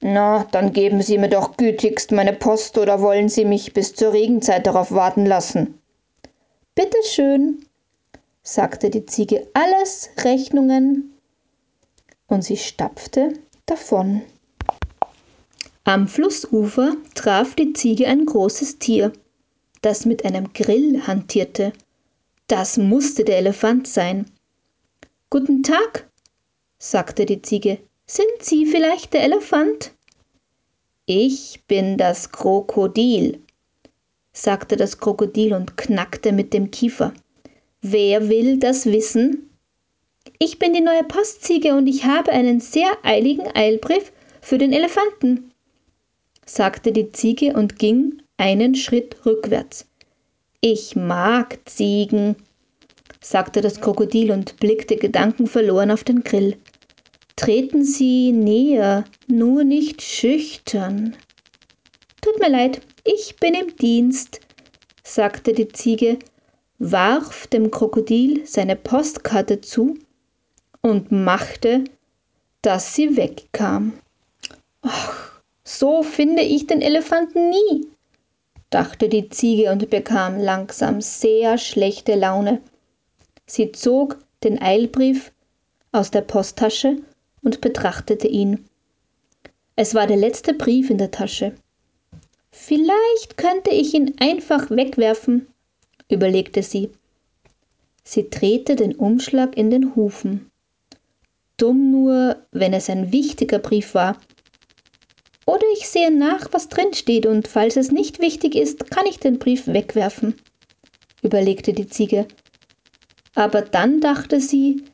Na, 0.00 0.44
dann 0.50 0.72
geben 0.72 1.02
Sie 1.02 1.18
mir 1.18 1.28
doch 1.28 1.56
gütigst 1.56 2.12
meine 2.12 2.32
Post 2.32 2.78
oder 2.78 3.00
wollen 3.00 3.28
Sie 3.28 3.44
mich 3.44 3.72
bis 3.72 3.94
zur 3.94 4.12
Regenzeit 4.12 4.66
darauf 4.66 4.92
warten 4.92 5.26
lassen? 5.26 5.80
Bitte 6.74 6.98
schön, 7.04 7.64
sagte 8.42 8.90
die 8.90 9.06
Ziege, 9.06 9.48
alles 9.54 10.10
Rechnungen. 10.24 11.14
Und 12.26 12.42
sie 12.42 12.56
stapfte 12.56 13.34
davon. 13.66 14.22
Am 15.86 16.08
Flussufer 16.08 16.96
traf 17.14 17.54
die 17.56 17.74
Ziege 17.74 18.06
ein 18.06 18.24
großes 18.24 18.78
Tier, 18.78 19.12
das 19.82 20.06
mit 20.06 20.24
einem 20.24 20.54
Grill 20.54 21.06
hantierte. 21.06 21.74
Das 22.46 22.78
musste 22.78 23.22
der 23.22 23.36
Elefant 23.36 23.86
sein. 23.86 24.24
Guten 25.28 25.62
Tag, 25.62 26.08
sagte 26.78 27.26
die 27.26 27.42
Ziege. 27.42 27.76
Sind 28.06 28.40
Sie 28.40 28.64
vielleicht 28.64 29.12
der 29.12 29.24
Elefant? 29.24 29.92
Ich 31.04 31.62
bin 31.68 31.98
das 31.98 32.32
Krokodil, 32.32 33.42
sagte 34.32 34.76
das 34.76 34.96
Krokodil 34.96 35.52
und 35.52 35.76
knackte 35.76 36.32
mit 36.32 36.54
dem 36.54 36.70
Kiefer. 36.70 37.12
Wer 37.82 38.30
will 38.30 38.58
das 38.58 38.86
wissen? 38.86 39.50
Ich 40.38 40.58
bin 40.58 40.72
die 40.72 40.80
neue 40.80 41.04
Postziege 41.04 41.74
und 41.74 41.86
ich 41.88 42.06
habe 42.06 42.32
einen 42.32 42.60
sehr 42.60 42.96
eiligen 43.02 43.54
Eilbrief 43.54 44.12
für 44.40 44.56
den 44.56 44.72
Elefanten 44.72 45.50
sagte 46.46 46.92
die 46.92 47.12
Ziege 47.12 47.52
und 47.54 47.78
ging 47.78 48.22
einen 48.36 48.74
Schritt 48.74 49.24
rückwärts. 49.24 49.86
Ich 50.60 50.96
mag 50.96 51.58
Ziegen, 51.66 52.36
sagte 53.20 53.60
das 53.60 53.80
Krokodil 53.80 54.30
und 54.30 54.56
blickte 54.58 54.96
gedankenverloren 54.96 55.90
auf 55.90 56.04
den 56.04 56.24
Grill. 56.24 56.56
Treten 57.36 57.84
Sie 57.84 58.32
näher, 58.32 59.04
nur 59.26 59.64
nicht 59.64 60.02
schüchtern. 60.02 61.16
Tut 62.20 62.38
mir 62.38 62.50
leid, 62.50 62.80
ich 63.04 63.36
bin 63.36 63.54
im 63.54 63.76
Dienst, 63.76 64.40
sagte 65.02 65.52
die 65.52 65.68
Ziege, 65.68 66.18
warf 66.78 67.46
dem 67.48 67.70
Krokodil 67.70 68.46
seine 68.46 68.76
Postkarte 68.76 69.60
zu 69.60 69.98
und 70.80 71.12
machte, 71.12 71.84
dass 72.62 72.94
sie 72.94 73.16
wegkam. 73.16 73.94
So 75.64 76.02
finde 76.02 76.42
ich 76.42 76.66
den 76.66 76.82
Elefanten 76.82 77.48
nie, 77.48 77.86
dachte 78.70 79.08
die 79.08 79.30
Ziege 79.30 79.72
und 79.72 79.88
bekam 79.88 80.38
langsam 80.38 81.00
sehr 81.00 81.58
schlechte 81.58 82.14
Laune. 82.14 82.60
Sie 83.46 83.72
zog 83.72 84.18
den 84.42 84.60
Eilbrief 84.60 85.32
aus 85.90 86.10
der 86.10 86.20
Posttasche 86.20 86.98
und 87.42 87.60
betrachtete 87.60 88.28
ihn. 88.28 88.66
Es 89.76 89.94
war 89.94 90.06
der 90.06 90.16
letzte 90.16 90.54
Brief 90.54 90.90
in 90.90 90.98
der 90.98 91.10
Tasche. 91.10 91.54
Vielleicht 92.50 93.36
könnte 93.36 93.70
ich 93.70 93.94
ihn 93.94 94.14
einfach 94.20 94.70
wegwerfen, 94.70 95.48
überlegte 96.08 96.62
sie. 96.62 96.90
Sie 98.04 98.28
drehte 98.28 98.76
den 98.76 98.94
Umschlag 98.94 99.56
in 99.56 99.70
den 99.70 99.96
Hufen. 99.96 100.50
Dumm 101.56 101.90
nur, 101.90 102.36
wenn 102.52 102.72
es 102.72 102.90
ein 102.90 103.12
wichtiger 103.12 103.58
Brief 103.58 103.94
war. 103.94 104.18
Ich 105.76 105.88
sehe 105.88 106.16
nach, 106.16 106.52
was 106.52 106.68
drin 106.68 106.94
steht, 106.94 107.26
und 107.26 107.48
falls 107.48 107.76
es 107.76 107.90
nicht 107.90 108.20
wichtig 108.20 108.54
ist, 108.54 108.92
kann 108.92 109.06
ich 109.06 109.18
den 109.18 109.40
Brief 109.40 109.66
wegwerfen, 109.66 110.36
überlegte 111.20 111.72
die 111.72 111.88
Ziege. 111.88 112.28
Aber 113.34 113.60
dann 113.60 114.00
dachte 114.00 114.40
sie, 114.40 114.84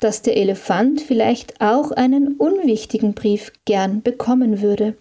dass 0.00 0.22
der 0.22 0.38
Elefant 0.38 1.02
vielleicht 1.02 1.60
auch 1.60 1.90
einen 1.90 2.36
unwichtigen 2.36 3.12
Brief 3.12 3.52
gern 3.66 4.00
bekommen 4.00 4.62
würde. 4.62 4.96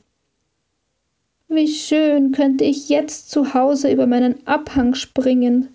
Wie 1.48 1.69
schön 1.69 2.34
könnte 2.34 2.65
ich 2.65 2.89
jetzt 2.89 3.31
zu 3.31 3.53
Hause 3.53 3.89
über 3.89 4.07
meinen 4.07 4.45
Abhang 4.45 4.95
springen, 4.95 5.69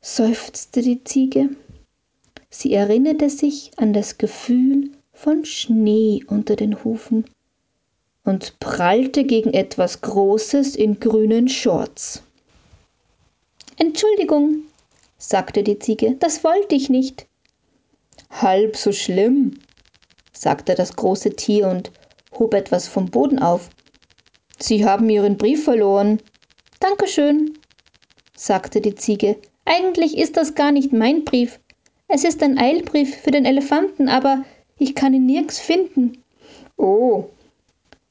seufzte 0.00 0.82
die 0.82 1.04
Ziege. 1.04 1.50
Sie 2.50 2.72
erinnerte 2.72 3.30
sich 3.30 3.70
an 3.76 3.92
das 3.92 4.18
Gefühl 4.18 4.90
von 5.12 5.44
Schnee 5.44 6.24
unter 6.26 6.56
den 6.56 6.82
Hufen 6.82 7.26
und 8.26 8.58
prallte 8.60 9.24
gegen 9.24 9.54
etwas 9.54 10.02
Großes 10.02 10.76
in 10.76 11.00
grünen 11.00 11.48
Shorts. 11.48 12.22
Entschuldigung, 13.78 14.64
sagte 15.16 15.62
die 15.62 15.78
Ziege, 15.78 16.16
das 16.18 16.44
wollte 16.44 16.74
ich 16.74 16.90
nicht. 16.90 17.26
Halb 18.30 18.76
so 18.76 18.92
schlimm, 18.92 19.60
sagte 20.32 20.74
das 20.74 20.96
große 20.96 21.30
Tier 21.30 21.68
und 21.68 21.92
hob 22.38 22.52
etwas 22.52 22.88
vom 22.88 23.06
Boden 23.06 23.38
auf. 23.38 23.70
Sie 24.58 24.84
haben 24.84 25.08
Ihren 25.08 25.36
Brief 25.36 25.64
verloren. 25.64 26.20
Dankeschön, 26.80 27.56
sagte 28.34 28.80
die 28.80 28.96
Ziege. 28.96 29.36
Eigentlich 29.64 30.18
ist 30.18 30.36
das 30.36 30.54
gar 30.54 30.72
nicht 30.72 30.92
mein 30.92 31.24
Brief. 31.24 31.60
Es 32.08 32.24
ist 32.24 32.42
ein 32.42 32.58
Eilbrief 32.58 33.16
für 33.16 33.30
den 33.30 33.44
Elefanten, 33.44 34.08
aber 34.08 34.44
ich 34.78 34.94
kann 34.94 35.14
ihn 35.14 35.26
nirgends 35.26 35.58
finden. 35.58 36.22
Oh, 36.76 37.26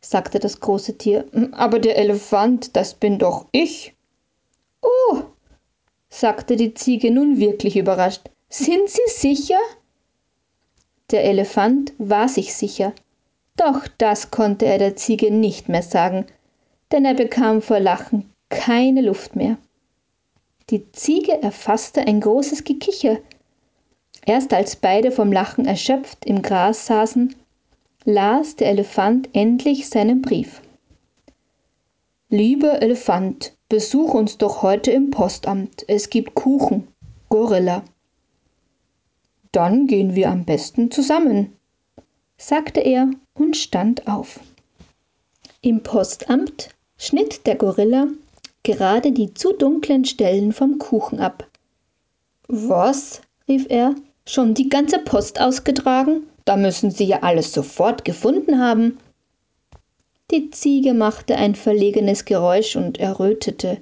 sagte 0.10 0.40
das 0.40 0.60
große 0.60 0.98
Tier, 0.98 1.26
aber 1.52 1.80
der 1.80 1.98
Elefant, 1.98 2.76
das 2.76 2.94
bin 2.94 3.18
doch 3.20 3.46
ich. 3.52 3.94
Oh, 4.82 5.22
sagte 6.10 6.56
die 6.56 6.74
Ziege 6.74 7.12
nun 7.12 7.40
wirklich 7.40 7.76
überrascht. 7.76 8.30
Sind 8.50 8.90
Sie 8.90 9.02
sicher? 9.08 9.60
Der 11.12 11.24
Elefant 11.26 11.94
war 11.98 12.30
sich 12.30 12.54
sicher. 12.54 12.94
Doch 13.58 13.88
das 13.98 14.32
konnte 14.32 14.66
er 14.66 14.78
der 14.78 14.96
Ziege 14.96 15.32
nicht 15.32 15.70
mehr 15.70 15.84
sagen, 15.84 16.26
denn 16.92 17.06
er 17.06 17.14
bekam 17.14 17.62
vor 17.62 17.80
Lachen 17.80 18.32
keine 18.50 19.02
Luft 19.02 19.36
mehr. 19.36 19.58
Die 20.70 20.92
Ziege 20.92 21.42
erfasste 21.42 22.02
ein 22.02 22.22
großes 22.22 22.64
Gekicher. 22.64 23.18
Erst 24.26 24.54
als 24.54 24.76
beide 24.76 25.12
vom 25.12 25.32
Lachen 25.32 25.66
erschöpft 25.66 26.26
im 26.26 26.42
Gras 26.42 26.86
saßen, 26.88 27.36
las 28.06 28.56
der 28.56 28.70
Elefant 28.70 29.30
endlich 29.34 29.90
seinen 29.90 30.22
Brief. 30.22 30.62
Lieber 32.30 32.82
Elefant, 32.82 33.56
besuch 33.68 34.14
uns 34.14 34.38
doch 34.38 34.62
heute 34.62 34.92
im 34.92 35.10
Postamt. 35.10 35.84
Es 35.88 36.10
gibt 36.10 36.36
Kuchen. 36.36 36.88
Gorilla. 37.30 37.84
Dann 39.52 39.88
gehen 39.88 40.16
wir 40.16 40.30
am 40.30 40.46
besten 40.46 40.92
zusammen, 40.92 41.54
sagte 42.38 42.82
er 42.82 43.10
und 43.34 43.58
stand 43.58 44.08
auf. 44.08 44.40
Im 45.62 45.82
Postamt 45.82 46.70
schnitt 46.98 47.48
der 47.48 47.56
Gorilla 47.56 48.08
gerade 48.64 49.12
die 49.12 49.34
zu 49.34 49.54
dunklen 49.54 50.06
Stellen 50.06 50.52
vom 50.52 50.78
Kuchen 50.78 51.20
ab. 51.20 51.48
Was? 52.48 53.22
rief 53.48 53.68
er. 53.70 53.96
Schon 54.28 54.54
die 54.56 54.70
ganze 54.70 55.00
Post 55.00 55.40
ausgetragen? 55.40 56.24
Da 56.46 56.58
müssen 56.58 56.92
Sie 56.92 57.06
ja 57.06 57.24
alles 57.24 57.52
sofort 57.52 58.06
gefunden 58.06 58.60
haben. 58.60 59.00
Die 60.32 60.52
Ziege 60.52 60.94
machte 60.94 61.36
ein 61.36 61.56
verlegenes 61.56 62.26
Geräusch 62.26 62.76
und 62.76 63.00
errötete. 63.00 63.80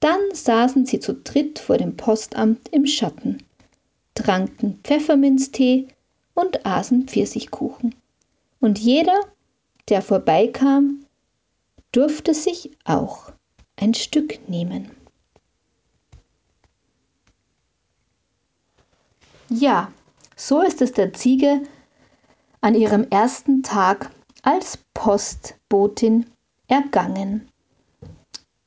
Dann 0.00 0.20
saßen 0.32 0.86
sie 0.86 1.00
zu 1.00 1.14
dritt 1.14 1.58
vor 1.58 1.78
dem 1.78 1.96
Postamt 1.96 2.68
im 2.68 2.86
Schatten, 2.86 3.42
tranken 4.14 4.78
Pfefferminztee 4.82 5.88
und 6.34 6.64
aßen 6.66 7.06
Pfirsichkuchen. 7.08 7.94
Und 8.60 8.78
jeder, 8.78 9.18
der 9.88 10.02
vorbeikam, 10.02 11.04
durfte 11.92 12.34
sich 12.34 12.70
auch 12.84 13.32
ein 13.76 13.94
Stück 13.94 14.48
nehmen. 14.48 14.90
Ja, 19.48 19.92
so 20.36 20.60
ist 20.60 20.82
es 20.82 20.92
der 20.92 21.14
Ziege 21.14 21.62
an 22.60 22.74
ihrem 22.74 23.06
ersten 23.10 23.62
Tag 23.62 24.10
als 24.42 24.78
Postbotin 24.94 26.26
ergangen. 26.68 27.48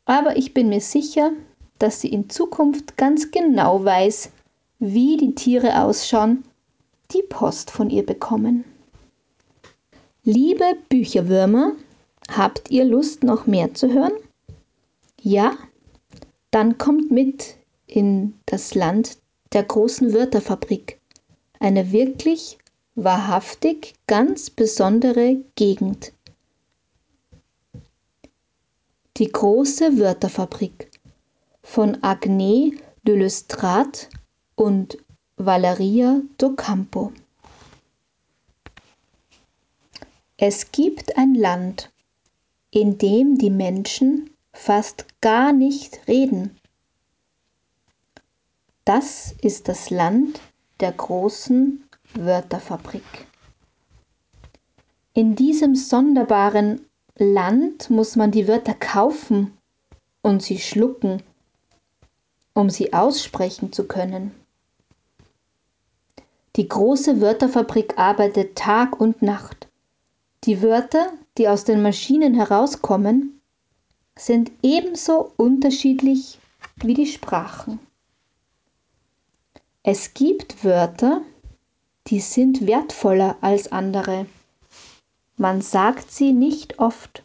Aber 0.05 0.35
ich 0.35 0.53
bin 0.53 0.69
mir 0.69 0.81
sicher, 0.81 1.31
dass 1.77 2.01
sie 2.01 2.09
in 2.09 2.29
Zukunft 2.29 2.97
ganz 2.97 3.31
genau 3.31 3.85
weiß, 3.85 4.31
wie 4.79 5.17
die 5.17 5.35
Tiere 5.35 5.83
ausschauen, 5.83 6.43
die 7.13 7.23
Post 7.23 7.71
von 7.71 7.89
ihr 7.89 8.05
bekommen. 8.05 8.65
Liebe 10.23 10.77
Bücherwürmer, 10.89 11.73
habt 12.29 12.69
ihr 12.71 12.85
Lust, 12.85 13.23
noch 13.23 13.47
mehr 13.47 13.73
zu 13.73 13.93
hören? 13.93 14.13
Ja? 15.21 15.57
Dann 16.51 16.77
kommt 16.77 17.11
mit 17.11 17.55
in 17.87 18.33
das 18.45 18.75
Land 18.75 19.17
der 19.53 19.63
großen 19.63 20.13
Wörterfabrik. 20.13 20.98
Eine 21.59 21.91
wirklich, 21.91 22.57
wahrhaftig, 22.95 23.95
ganz 24.07 24.49
besondere 24.49 25.43
Gegend. 25.55 26.13
Die 29.17 29.29
große 29.29 29.97
Wörterfabrik 29.97 30.89
von 31.61 31.97
Agnès 31.97 32.79
de 33.03 33.17
Lestrade 33.17 33.99
und 34.55 34.97
Valeria 35.35 36.21
Docampo. 36.37 37.11
Es 40.37 40.71
gibt 40.71 41.17
ein 41.17 41.35
Land, 41.35 41.91
in 42.71 42.97
dem 42.97 43.37
die 43.37 43.49
Menschen 43.49 44.29
fast 44.53 45.05
gar 45.19 45.51
nicht 45.51 46.07
reden. 46.07 46.57
Das 48.85 49.35
ist 49.41 49.67
das 49.67 49.89
Land 49.89 50.39
der 50.79 50.91
großen 50.91 51.83
Wörterfabrik. 52.13 53.27
In 55.13 55.35
diesem 55.35 55.75
sonderbaren 55.75 56.85
Land 57.17 57.89
muss 57.89 58.15
man 58.15 58.31
die 58.31 58.47
Wörter 58.47 58.73
kaufen 58.73 59.57
und 60.21 60.41
sie 60.41 60.59
schlucken, 60.59 61.21
um 62.53 62.69
sie 62.69 62.93
aussprechen 62.93 63.73
zu 63.73 63.85
können. 63.87 64.31
Die 66.55 66.67
große 66.67 67.21
Wörterfabrik 67.21 67.97
arbeitet 67.97 68.55
Tag 68.57 68.99
und 68.99 69.21
Nacht. 69.21 69.67
Die 70.45 70.61
Wörter, 70.61 71.11
die 71.37 71.47
aus 71.47 71.63
den 71.63 71.81
Maschinen 71.81 72.33
herauskommen, 72.33 73.41
sind 74.17 74.51
ebenso 74.61 75.31
unterschiedlich 75.37 76.39
wie 76.77 76.93
die 76.93 77.07
Sprachen. 77.07 77.79
Es 79.83 80.13
gibt 80.13 80.65
Wörter, 80.65 81.21
die 82.07 82.19
sind 82.19 82.67
wertvoller 82.67 83.37
als 83.39 83.71
andere. 83.71 84.25
Man 85.37 85.61
sagt 85.61 86.11
sie 86.11 86.33
nicht 86.33 86.79
oft. 86.79 87.23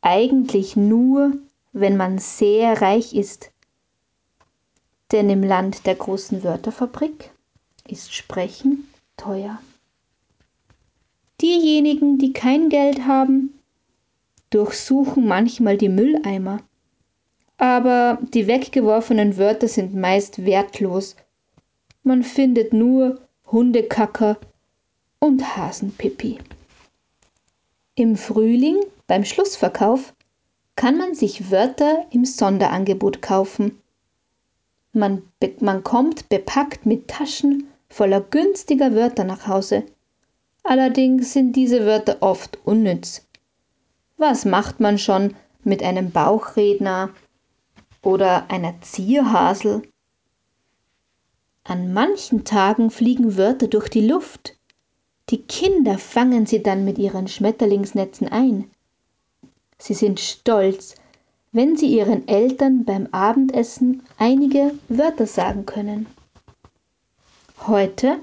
Eigentlich 0.00 0.76
nur, 0.76 1.36
wenn 1.72 1.98
man 1.98 2.18
sehr 2.18 2.80
reich 2.80 3.14
ist. 3.14 3.50
Denn 5.12 5.28
im 5.28 5.42
Land 5.42 5.84
der 5.84 5.96
großen 5.96 6.42
Wörterfabrik 6.42 7.30
ist 7.86 8.14
Sprechen 8.14 8.88
teuer. 9.18 9.60
Diejenigen, 11.42 12.16
die 12.16 12.32
kein 12.32 12.70
Geld 12.70 13.04
haben, 13.04 13.58
durchsuchen 14.48 15.28
manchmal 15.28 15.76
die 15.76 15.90
Mülleimer. 15.90 16.60
Aber 17.58 18.18
die 18.22 18.46
weggeworfenen 18.46 19.36
Wörter 19.36 19.68
sind 19.68 19.94
meist 19.94 20.46
wertlos. 20.46 21.14
Man 22.06 22.22
findet 22.22 22.72
nur 22.72 23.20
Hundekacker 23.50 24.38
und 25.18 25.56
Hasenpipi. 25.56 26.38
Im 27.96 28.14
Frühling, 28.14 28.78
beim 29.08 29.24
Schlussverkauf, 29.24 30.14
kann 30.76 30.98
man 30.98 31.16
sich 31.16 31.50
Wörter 31.50 32.06
im 32.12 32.24
Sonderangebot 32.24 33.22
kaufen. 33.22 33.82
Man, 34.92 35.22
man 35.58 35.82
kommt 35.82 36.28
bepackt 36.28 36.86
mit 36.86 37.08
Taschen 37.08 37.66
voller 37.88 38.20
günstiger 38.20 38.94
Wörter 38.94 39.24
nach 39.24 39.48
Hause. 39.48 39.82
Allerdings 40.62 41.32
sind 41.32 41.56
diese 41.56 41.86
Wörter 41.86 42.18
oft 42.20 42.64
unnütz. 42.64 43.26
Was 44.16 44.44
macht 44.44 44.78
man 44.78 44.98
schon 44.98 45.34
mit 45.64 45.82
einem 45.82 46.12
Bauchredner 46.12 47.10
oder 48.00 48.48
einer 48.48 48.80
Zierhasel? 48.80 49.82
An 51.68 51.92
manchen 51.92 52.44
Tagen 52.44 52.90
fliegen 52.90 53.36
Wörter 53.36 53.66
durch 53.66 53.88
die 53.88 54.06
Luft. 54.06 54.56
Die 55.30 55.42
Kinder 55.42 55.98
fangen 55.98 56.46
sie 56.46 56.62
dann 56.62 56.84
mit 56.84 56.96
ihren 56.96 57.26
Schmetterlingsnetzen 57.26 58.28
ein. 58.28 58.70
Sie 59.76 59.94
sind 59.94 60.20
stolz, 60.20 60.94
wenn 61.50 61.76
sie 61.76 61.88
ihren 61.88 62.28
Eltern 62.28 62.84
beim 62.84 63.08
Abendessen 63.10 64.04
einige 64.16 64.78
Wörter 64.88 65.26
sagen 65.26 65.66
können. 65.66 66.06
Heute 67.66 68.20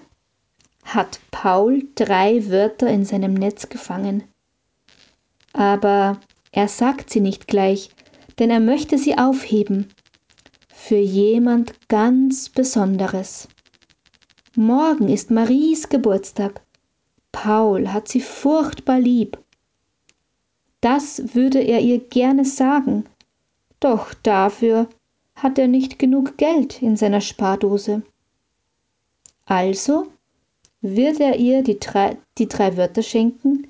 hat 0.85 1.19
Paul 1.31 1.85
drei 1.95 2.49
Wörter 2.49 2.87
in 2.87 3.03
seinem 3.03 3.33
Netz 3.33 3.67
gefangen. 3.67 4.23
Aber 5.51 6.17
er 6.53 6.69
sagt 6.69 7.09
sie 7.09 7.19
nicht 7.19 7.47
gleich, 7.47 7.89
denn 8.39 8.49
er 8.49 8.61
möchte 8.61 8.97
sie 8.97 9.17
aufheben 9.17 9.89
für 10.85 10.97
jemand 10.97 11.87
ganz 11.87 12.49
Besonderes. 12.49 13.47
Morgen 14.53 15.07
ist 15.07 15.31
Maries 15.31 15.87
Geburtstag. 15.87 16.61
Paul 17.31 17.93
hat 17.93 18.09
sie 18.09 18.19
furchtbar 18.19 18.99
lieb. 18.99 19.41
Das 20.81 21.35
würde 21.35 21.59
er 21.59 21.79
ihr 21.79 21.99
gerne 21.99 22.43
sagen, 22.43 23.05
doch 23.79 24.13
dafür 24.23 24.89
hat 25.35 25.57
er 25.57 25.69
nicht 25.69 25.99
genug 25.99 26.35
Geld 26.35 26.81
in 26.81 26.97
seiner 26.97 27.21
Spardose. 27.21 28.01
Also 29.45 30.07
wird 30.81 31.21
er 31.21 31.37
ihr 31.37 31.63
die 31.63 31.79
drei, 31.79 32.17
die 32.37 32.49
drei 32.49 32.75
Wörter 32.75 33.03
schenken, 33.03 33.69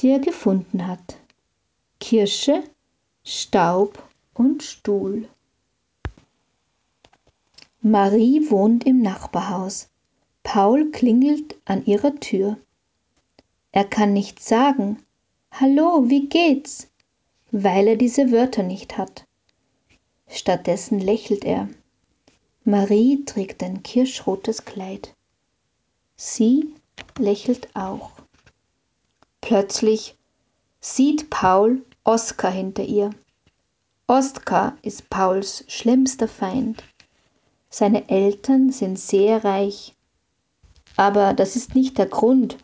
die 0.00 0.08
er 0.08 0.18
gefunden 0.18 0.88
hat. 0.88 1.18
Kirsche, 2.00 2.64
Staub 3.22 4.02
und 4.34 4.64
Stuhl. 4.64 5.28
Marie 7.84 8.48
wohnt 8.48 8.86
im 8.86 9.02
Nachbarhaus. 9.02 9.88
Paul 10.44 10.92
klingelt 10.92 11.56
an 11.64 11.84
ihrer 11.84 12.14
Tür. 12.14 12.56
Er 13.72 13.84
kann 13.84 14.12
nicht 14.12 14.40
sagen, 14.40 15.02
Hallo, 15.50 16.08
wie 16.08 16.28
geht's? 16.28 16.88
weil 17.50 17.88
er 17.88 17.96
diese 17.96 18.30
Wörter 18.30 18.62
nicht 18.62 18.96
hat. 18.98 19.26
Stattdessen 20.28 21.00
lächelt 21.00 21.44
er. 21.44 21.68
Marie 22.64 23.24
trägt 23.24 23.64
ein 23.64 23.82
kirschrotes 23.82 24.64
Kleid. 24.64 25.16
Sie 26.14 26.72
lächelt 27.18 27.74
auch. 27.74 28.12
Plötzlich 29.40 30.16
sieht 30.80 31.30
Paul 31.30 31.84
Oskar 32.04 32.52
hinter 32.52 32.84
ihr. 32.84 33.10
Oskar 34.06 34.78
ist 34.82 35.10
Pauls 35.10 35.64
schlimmster 35.66 36.28
Feind. 36.28 36.84
Seine 37.74 38.10
Eltern 38.10 38.70
sind 38.70 38.98
sehr 38.98 39.44
reich. 39.44 39.96
Aber 40.98 41.32
das 41.32 41.56
ist 41.56 41.74
nicht 41.74 41.96
der 41.96 42.04
Grund, 42.04 42.58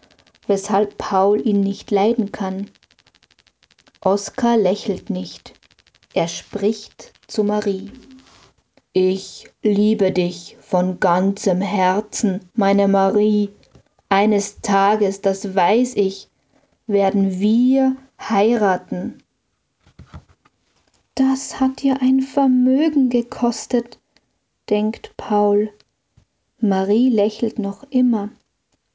weshalb 0.47 0.99
Paul 0.99 1.40
ihn 1.47 1.62
nicht 1.62 1.90
leiden 1.90 2.31
kann. 2.31 2.71
Oskar 4.03 4.59
lächelt 4.59 5.09
nicht. 5.09 5.55
Er 6.12 6.29
spricht 6.29 7.14
zu 7.27 7.42
Marie. 7.42 7.90
Ich 8.92 9.51
liebe 9.62 10.12
dich 10.12 10.59
von 10.61 11.01
ganzem 11.01 11.62
Herzen, 11.62 12.40
meine 12.53 12.87
Marie. 12.87 13.49
Eines 14.11 14.61
Tages, 14.61 15.23
das 15.23 15.55
weiß 15.55 15.94
ich, 15.97 16.29
werden 16.87 17.40
wir 17.40 17.97
heiraten. 18.21 19.23
Das 21.14 21.61
hat 21.61 21.81
dir 21.81 21.97
ein 22.03 22.21
Vermögen 22.21 23.09
gekostet, 23.09 23.99
denkt 24.70 25.14
Paul. 25.16 25.72
Marie 26.61 27.09
lächelt 27.09 27.59
noch 27.59 27.85
immer, 27.90 28.31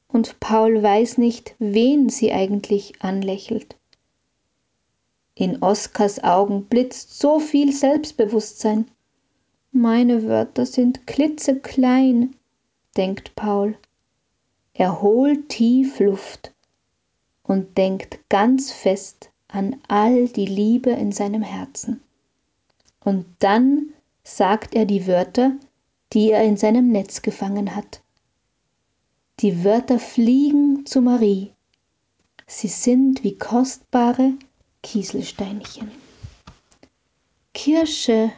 und 0.08 0.38
Paul 0.38 0.82
weiß 0.82 1.18
nicht, 1.18 1.54
wen 1.58 2.08
sie 2.08 2.32
eigentlich 2.32 3.02
anlächelt. 3.02 3.76
In 5.34 5.62
Oskars 5.62 6.22
Augen 6.22 6.66
blitzt 6.66 7.18
so 7.18 7.40
viel 7.40 7.72
Selbstbewusstsein. 7.72 8.86
Meine 9.72 10.22
Wörter 10.28 10.66
sind 10.66 11.08
klitzeklein, 11.08 12.36
denkt 12.96 13.34
Paul. 13.34 13.76
Er 14.74 15.02
holt 15.02 15.48
tief 15.48 15.98
Luft 15.98 16.52
und 17.42 17.76
denkt 17.76 18.20
ganz 18.28 18.70
fest 18.70 19.30
an 19.48 19.76
all 19.88 20.28
die 20.28 20.46
Liebe 20.46 20.90
in 20.90 21.10
seinem 21.10 21.42
Herzen. 21.42 22.00
Und 23.00 23.26
dann 23.40 23.92
sagt 24.24 24.74
er 24.74 24.86
die 24.86 25.06
Wörter, 25.06 25.52
die 26.12 26.30
er 26.30 26.42
in 26.44 26.56
seinem 26.56 26.90
Netz 26.90 27.22
gefangen 27.22 27.76
hat. 27.76 28.02
Die 29.40 29.64
Wörter 29.64 29.98
fliegen 29.98 30.86
zu 30.86 31.00
Marie. 31.00 31.52
Sie 32.46 32.68
sind 32.68 33.22
wie 33.22 33.36
kostbare 33.36 34.34
Kieselsteinchen. 34.82 35.90
Kirsche, 37.52 38.32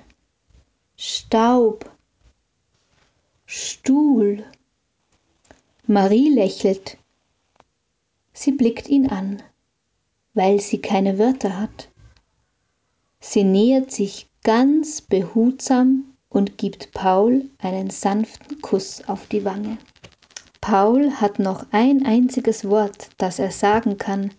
Staub, 0.96 1.90
Stuhl. 3.46 4.44
Marie 5.86 6.30
lächelt. 6.30 6.98
Sie 8.32 8.52
blickt 8.52 8.88
ihn 8.88 9.08
an, 9.08 9.42
weil 10.34 10.60
sie 10.60 10.80
keine 10.80 11.18
Wörter 11.18 11.58
hat. 11.58 11.88
Sie 13.20 13.44
nähert 13.44 13.90
sich 13.92 14.28
ganz 14.46 15.00
behutsam 15.00 16.04
und 16.28 16.56
gibt 16.56 16.92
Paul 16.92 17.46
einen 17.58 17.90
sanften 17.90 18.60
Kuss 18.60 19.02
auf 19.08 19.26
die 19.26 19.44
Wange. 19.44 19.76
Paul 20.60 21.10
hat 21.10 21.40
noch 21.40 21.66
ein 21.72 22.06
einziges 22.06 22.64
Wort, 22.68 23.10
das 23.18 23.40
er 23.40 23.50
sagen 23.50 23.98
kann. 23.98 24.30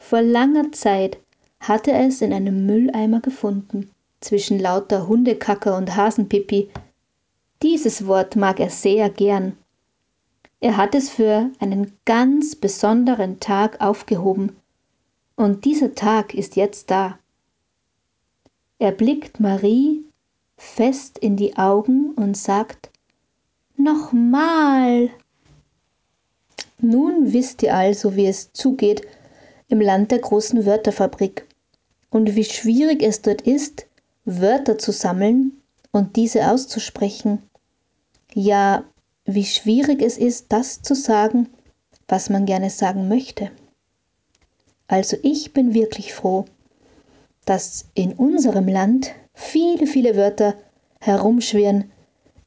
Vor 0.00 0.20
langer 0.20 0.72
Zeit 0.72 1.18
hat 1.60 1.86
er 1.86 2.04
es 2.04 2.22
in 2.22 2.32
einem 2.32 2.66
Mülleimer 2.66 3.20
gefunden 3.20 3.88
zwischen 4.18 4.58
lauter 4.58 5.06
Hundekacker 5.06 5.76
und 5.76 5.94
Hasenpipi. 5.94 6.68
Dieses 7.62 8.04
Wort 8.08 8.34
mag 8.34 8.58
er 8.58 8.70
sehr 8.70 9.10
gern. 9.10 9.56
Er 10.58 10.76
hat 10.76 10.92
es 10.96 11.08
für 11.08 11.50
einen 11.60 11.96
ganz 12.04 12.56
besonderen 12.56 13.38
Tag 13.38 13.80
aufgehoben, 13.80 14.56
und 15.36 15.64
dieser 15.64 15.94
Tag 15.94 16.34
ist 16.34 16.56
jetzt 16.56 16.90
da. 16.90 17.20
Er 18.78 18.92
blickt 18.92 19.40
Marie 19.40 20.04
fest 20.58 21.18
in 21.18 21.36
die 21.36 21.56
Augen 21.56 22.12
und 22.12 22.36
sagt 22.36 22.90
Nochmal. 23.76 25.10
Nun 26.78 27.32
wisst 27.32 27.62
ihr 27.62 27.74
also, 27.74 28.16
wie 28.16 28.26
es 28.26 28.52
zugeht 28.52 29.02
im 29.68 29.80
Land 29.80 30.10
der 30.10 30.18
großen 30.18 30.66
Wörterfabrik 30.66 31.46
und 32.10 32.34
wie 32.36 32.44
schwierig 32.44 33.02
es 33.02 33.22
dort 33.22 33.42
ist, 33.42 33.86
Wörter 34.24 34.76
zu 34.78 34.92
sammeln 34.92 35.52
und 35.90 36.16
diese 36.16 36.50
auszusprechen. 36.50 37.42
Ja, 38.34 38.84
wie 39.24 39.44
schwierig 39.44 40.02
es 40.02 40.18
ist, 40.18 40.46
das 40.50 40.82
zu 40.82 40.94
sagen, 40.94 41.48
was 42.08 42.28
man 42.28 42.44
gerne 42.44 42.70
sagen 42.70 43.08
möchte. 43.08 43.50
Also 44.86 45.16
ich 45.22 45.52
bin 45.52 45.74
wirklich 45.74 46.14
froh, 46.14 46.44
dass 47.46 47.86
in 47.94 48.12
unserem 48.12 48.68
Land 48.68 49.12
viele, 49.32 49.86
viele 49.86 50.16
Wörter 50.16 50.54
herumschwirren, 51.00 51.90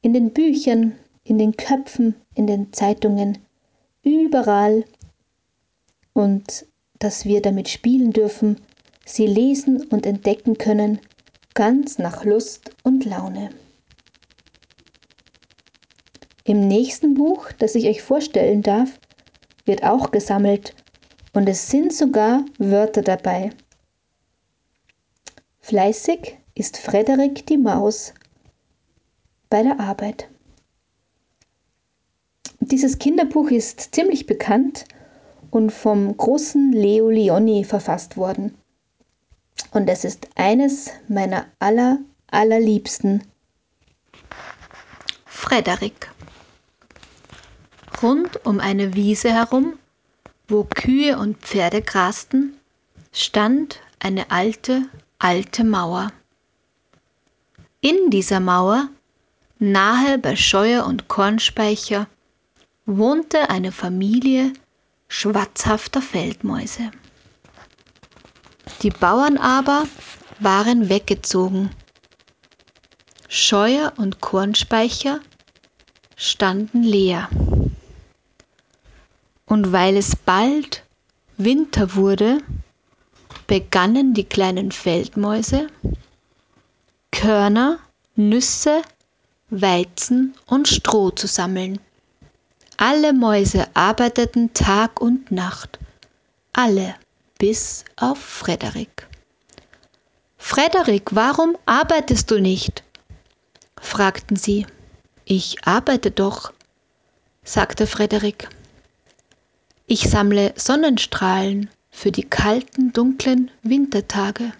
in 0.02 0.12
den 0.14 0.30
Büchern, 0.30 0.94
in 1.24 1.38
den 1.38 1.56
Köpfen, 1.56 2.14
in 2.34 2.46
den 2.46 2.72
Zeitungen, 2.72 3.38
überall 4.02 4.84
und 6.12 6.66
dass 6.98 7.24
wir 7.24 7.42
damit 7.42 7.68
spielen 7.68 8.12
dürfen, 8.12 8.60
sie 9.04 9.26
lesen 9.26 9.82
und 9.82 10.06
entdecken 10.06 10.58
können, 10.58 11.00
ganz 11.54 11.98
nach 11.98 12.24
Lust 12.24 12.70
und 12.84 13.04
Laune. 13.04 13.50
Im 16.44 16.66
nächsten 16.66 17.14
Buch, 17.14 17.52
das 17.58 17.74
ich 17.74 17.86
euch 17.86 18.02
vorstellen 18.02 18.62
darf, 18.62 18.98
wird 19.64 19.84
auch 19.84 20.10
gesammelt 20.10 20.74
Und 21.32 21.48
es 21.48 21.70
sind 21.70 21.92
sogar 21.92 22.44
Wörter 22.58 23.02
dabei. 23.02 23.52
Fleißig 25.70 26.36
ist 26.56 26.78
Frederik 26.78 27.46
die 27.46 27.56
Maus 27.56 28.12
bei 29.50 29.62
der 29.62 29.78
Arbeit. 29.78 30.28
Dieses 32.58 32.98
Kinderbuch 32.98 33.52
ist 33.52 33.94
ziemlich 33.94 34.26
bekannt 34.26 34.84
und 35.52 35.70
vom 35.70 36.16
großen 36.16 36.72
Leo 36.72 37.08
Leoni 37.08 37.62
verfasst 37.62 38.16
worden. 38.16 38.58
Und 39.70 39.88
es 39.88 40.04
ist 40.04 40.26
eines 40.34 40.90
meiner 41.06 41.46
aller, 41.60 42.00
allerliebsten. 42.32 43.22
Frederik. 45.24 46.10
Rund 48.02 48.44
um 48.44 48.58
eine 48.58 48.94
Wiese 48.94 49.32
herum, 49.32 49.78
wo 50.48 50.64
Kühe 50.64 51.16
und 51.16 51.36
Pferde 51.36 51.80
grasten, 51.80 52.58
stand 53.12 53.78
eine 54.00 54.32
alte, 54.32 54.88
alte 55.20 55.64
Mauer. 55.64 56.12
In 57.82 58.10
dieser 58.10 58.40
Mauer, 58.40 58.88
nahe 59.58 60.18
bei 60.18 60.34
Scheuer 60.34 60.86
und 60.86 61.08
Kornspeicher, 61.08 62.06
wohnte 62.86 63.50
eine 63.50 63.70
Familie 63.70 64.54
schwatzhafter 65.08 66.00
Feldmäuse. 66.00 66.90
Die 68.82 68.90
Bauern 68.90 69.36
aber 69.36 69.84
waren 70.38 70.88
weggezogen. 70.88 71.70
Scheuer 73.28 73.92
und 73.98 74.22
Kornspeicher 74.22 75.20
standen 76.16 76.82
leer. 76.82 77.28
Und 79.44 79.72
weil 79.72 79.98
es 79.98 80.16
bald 80.16 80.82
Winter 81.36 81.94
wurde, 81.94 82.38
begannen 83.50 84.14
die 84.14 84.22
kleinen 84.22 84.70
Feldmäuse, 84.70 85.66
Körner, 87.10 87.80
Nüsse, 88.14 88.82
Weizen 89.48 90.36
und 90.46 90.68
Stroh 90.68 91.10
zu 91.10 91.26
sammeln. 91.26 91.80
Alle 92.76 93.12
Mäuse 93.12 93.66
arbeiteten 93.74 94.54
Tag 94.54 95.00
und 95.00 95.32
Nacht, 95.32 95.80
alle 96.52 96.94
bis 97.38 97.84
auf 97.96 98.20
Frederik. 98.20 99.08
Frederik, 100.38 101.08
warum 101.10 101.58
arbeitest 101.66 102.30
du 102.30 102.40
nicht? 102.40 102.84
fragten 103.80 104.36
sie. 104.36 104.64
Ich 105.24 105.56
arbeite 105.66 106.12
doch, 106.12 106.52
sagte 107.42 107.88
Frederik. 107.88 108.48
Ich 109.88 110.08
sammle 110.08 110.54
Sonnenstrahlen 110.54 111.68
für 111.90 112.12
die 112.12 112.24
kalten, 112.24 112.92
dunklen 112.92 113.50
Wintertage. 113.62 114.52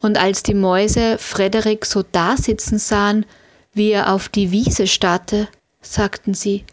Und 0.00 0.18
als 0.18 0.42
die 0.42 0.54
Mäuse 0.54 1.18
Frederik 1.18 1.86
so 1.86 2.02
dasitzen 2.02 2.78
sahen, 2.78 3.26
wie 3.72 3.90
er 3.90 4.12
auf 4.12 4.28
die 4.28 4.50
Wiese 4.50 4.86
starrte, 4.86 5.48
sagten 5.80 6.34
sie, 6.34 6.64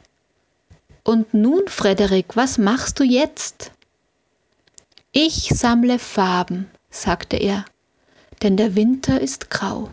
Und 1.03 1.33
nun, 1.33 1.67
Frederik, 1.67 2.35
was 2.35 2.57
machst 2.57 2.99
du 2.99 3.03
jetzt? 3.03 3.71
Ich 5.11 5.49
sammle 5.53 5.99
Farben, 5.99 6.69
sagte 6.89 7.37
er, 7.37 7.65
denn 8.41 8.57
der 8.57 8.75
Winter 8.75 9.21
ist 9.21 9.49
grau. 9.49 9.89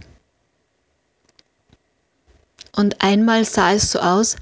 Und 2.74 3.02
einmal 3.02 3.44
sah 3.44 3.72
es 3.72 3.92
so 3.92 3.98
aus, 3.98 4.36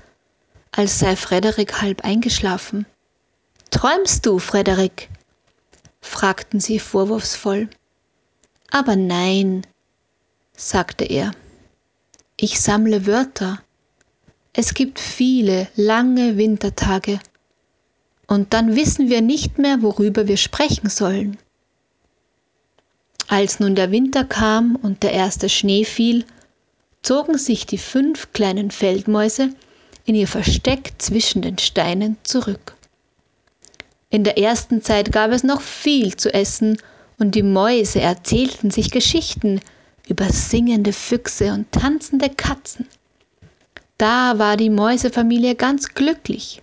als 0.71 0.99
sei 0.99 1.17
Frederik 1.17 1.81
halb 1.81 2.05
eingeschlafen. 2.05 2.87
Träumst 3.71 4.25
du, 4.27 4.39
Frederik? 4.39 5.09
fragten 6.01 6.61
sie 6.61 6.79
vorwurfsvoll. 6.79 7.69
Aber 8.71 8.97
nein, 8.97 9.67
sagte 10.57 11.05
er. 11.05 11.33
Ich 12.37 12.61
sammle 12.61 13.07
Wörter. 13.07 13.63
Es 14.53 14.75
gibt 14.75 14.99
viele 14.99 15.69
lange 15.77 16.37
Wintertage. 16.37 17.21
Und 18.27 18.53
dann 18.53 18.75
wissen 18.77 19.09
wir 19.09 19.21
nicht 19.21 19.59
mehr, 19.59 19.83
worüber 19.83 20.29
wir 20.29 20.37
sprechen 20.37 20.89
sollen. 20.89 21.39
Als 23.27 23.61
nun 23.61 23.75
der 23.75 23.91
Winter 23.91 24.25
kam 24.25 24.77
und 24.77 25.03
der 25.03 25.13
erste 25.13 25.49
Schnee 25.49 25.85
fiel, 25.85 26.25
zogen 27.03 27.37
sich 27.37 27.67
die 27.67 27.79
fünf 27.79 28.33
kleinen 28.33 28.71
Feldmäuse 28.71 29.51
in 30.07 30.15
ihr 30.15 30.29
Versteck 30.29 30.93
zwischen 30.99 31.43
den 31.43 31.59
Steinen 31.59 32.17
zurück. 32.23 32.78
In 34.11 34.25
der 34.25 34.39
ersten 34.39 34.83
Zeit 34.83 35.13
gab 35.13 35.33
es 35.33 35.45
noch 35.45 35.61
viel 35.61 36.17
zu 36.17 36.33
essen 36.33 36.79
und 37.19 37.35
die 37.35 37.43
Mäuse 37.43 38.01
erzählten 38.01 38.71
sich 38.71 38.91
Geschichten 38.91 39.61
über 40.09 40.31
singende 40.31 40.95
Füchse 40.95 41.53
und 41.53 41.71
tanzende 41.73 42.31
Katzen. 42.31 42.87
Da 43.99 44.39
war 44.39 44.57
die 44.57 44.71
Mäusefamilie 44.71 45.55
ganz 45.57 45.89
glücklich. 45.89 46.63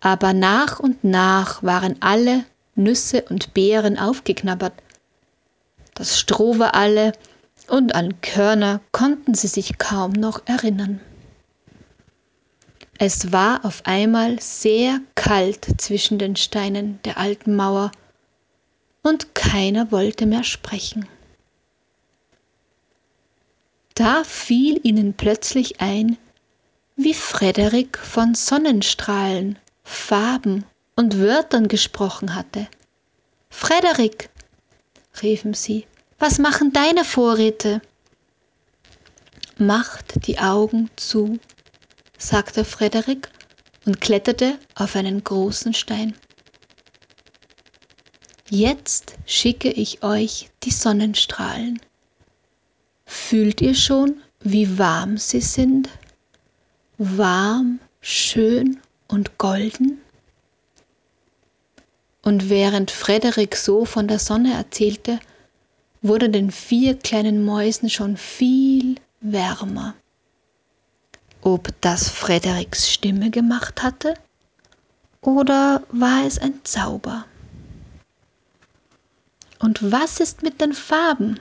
Aber 0.00 0.32
nach 0.32 0.80
und 0.80 1.02
nach 1.02 1.62
waren 1.62 1.96
alle 2.00 2.44
Nüsse 2.74 3.22
und 3.30 3.54
Beeren 3.54 3.98
aufgeknabbert. 3.98 4.74
Das 5.94 6.18
Stroh 6.18 6.58
war 6.58 6.74
alle 6.74 7.12
und 7.68 7.94
an 7.94 8.20
Körner 8.20 8.80
konnten 8.92 9.34
sie 9.34 9.48
sich 9.48 9.78
kaum 9.78 10.12
noch 10.12 10.42
erinnern. 10.46 11.00
Es 13.00 13.30
war 13.30 13.64
auf 13.64 13.82
einmal 13.84 14.40
sehr 14.40 15.00
kalt 15.14 15.80
zwischen 15.80 16.18
den 16.18 16.34
Steinen 16.34 17.00
der 17.04 17.16
alten 17.16 17.54
Mauer, 17.54 17.92
und 19.02 19.36
keiner 19.36 19.92
wollte 19.92 20.26
mehr 20.26 20.42
sprechen. 20.42 21.08
Da 23.94 24.24
fiel 24.24 24.80
ihnen 24.82 25.14
plötzlich 25.14 25.80
ein, 25.80 26.18
wie 26.96 27.14
Frederik 27.14 27.98
von 27.98 28.34
Sonnenstrahlen, 28.34 29.58
Farben 29.84 30.64
und 30.96 31.20
Wörtern 31.20 31.68
gesprochen 31.68 32.34
hatte. 32.34 32.66
Frederik, 33.48 34.28
riefen 35.22 35.54
sie, 35.54 35.86
was 36.18 36.40
machen 36.40 36.72
deine 36.72 37.04
Vorräte? 37.04 37.80
Macht 39.56 40.26
die 40.26 40.38
Augen 40.40 40.90
zu 40.96 41.38
sagte 42.18 42.64
Frederik 42.64 43.30
und 43.86 44.00
kletterte 44.00 44.58
auf 44.74 44.96
einen 44.96 45.22
großen 45.24 45.72
Stein. 45.72 46.14
Jetzt 48.50 49.14
schicke 49.24 49.70
ich 49.70 50.02
euch 50.02 50.50
die 50.64 50.70
Sonnenstrahlen. 50.70 51.80
Fühlt 53.06 53.60
ihr 53.60 53.74
schon, 53.74 54.22
wie 54.40 54.78
warm 54.78 55.16
sie 55.16 55.40
sind? 55.40 55.88
Warm, 56.98 57.78
schön 58.00 58.80
und 59.06 59.38
golden? 59.38 60.00
Und 62.22 62.50
während 62.50 62.90
Frederik 62.90 63.54
so 63.56 63.84
von 63.84 64.08
der 64.08 64.18
Sonne 64.18 64.52
erzählte, 64.54 65.20
wurde 66.02 66.28
den 66.28 66.50
vier 66.50 66.98
kleinen 66.98 67.44
Mäusen 67.44 67.88
schon 67.88 68.16
viel 68.16 68.96
wärmer. 69.20 69.94
Ob 71.42 71.72
das 71.80 72.08
Frederiks 72.08 72.90
Stimme 72.90 73.30
gemacht 73.30 73.82
hatte? 73.82 74.14
Oder 75.20 75.82
war 75.90 76.26
es 76.26 76.38
ein 76.38 76.60
Zauber? 76.64 77.24
Und 79.58 79.92
was 79.92 80.20
ist 80.20 80.42
mit 80.42 80.60
den 80.60 80.72
Farben? 80.72 81.40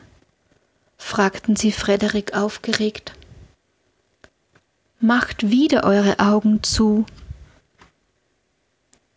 fragten 0.98 1.56
sie 1.56 1.72
Frederik 1.72 2.36
aufgeregt. 2.36 3.14
Macht 5.00 5.50
wieder 5.50 5.84
eure 5.84 6.20
Augen 6.20 6.64
zu, 6.64 7.06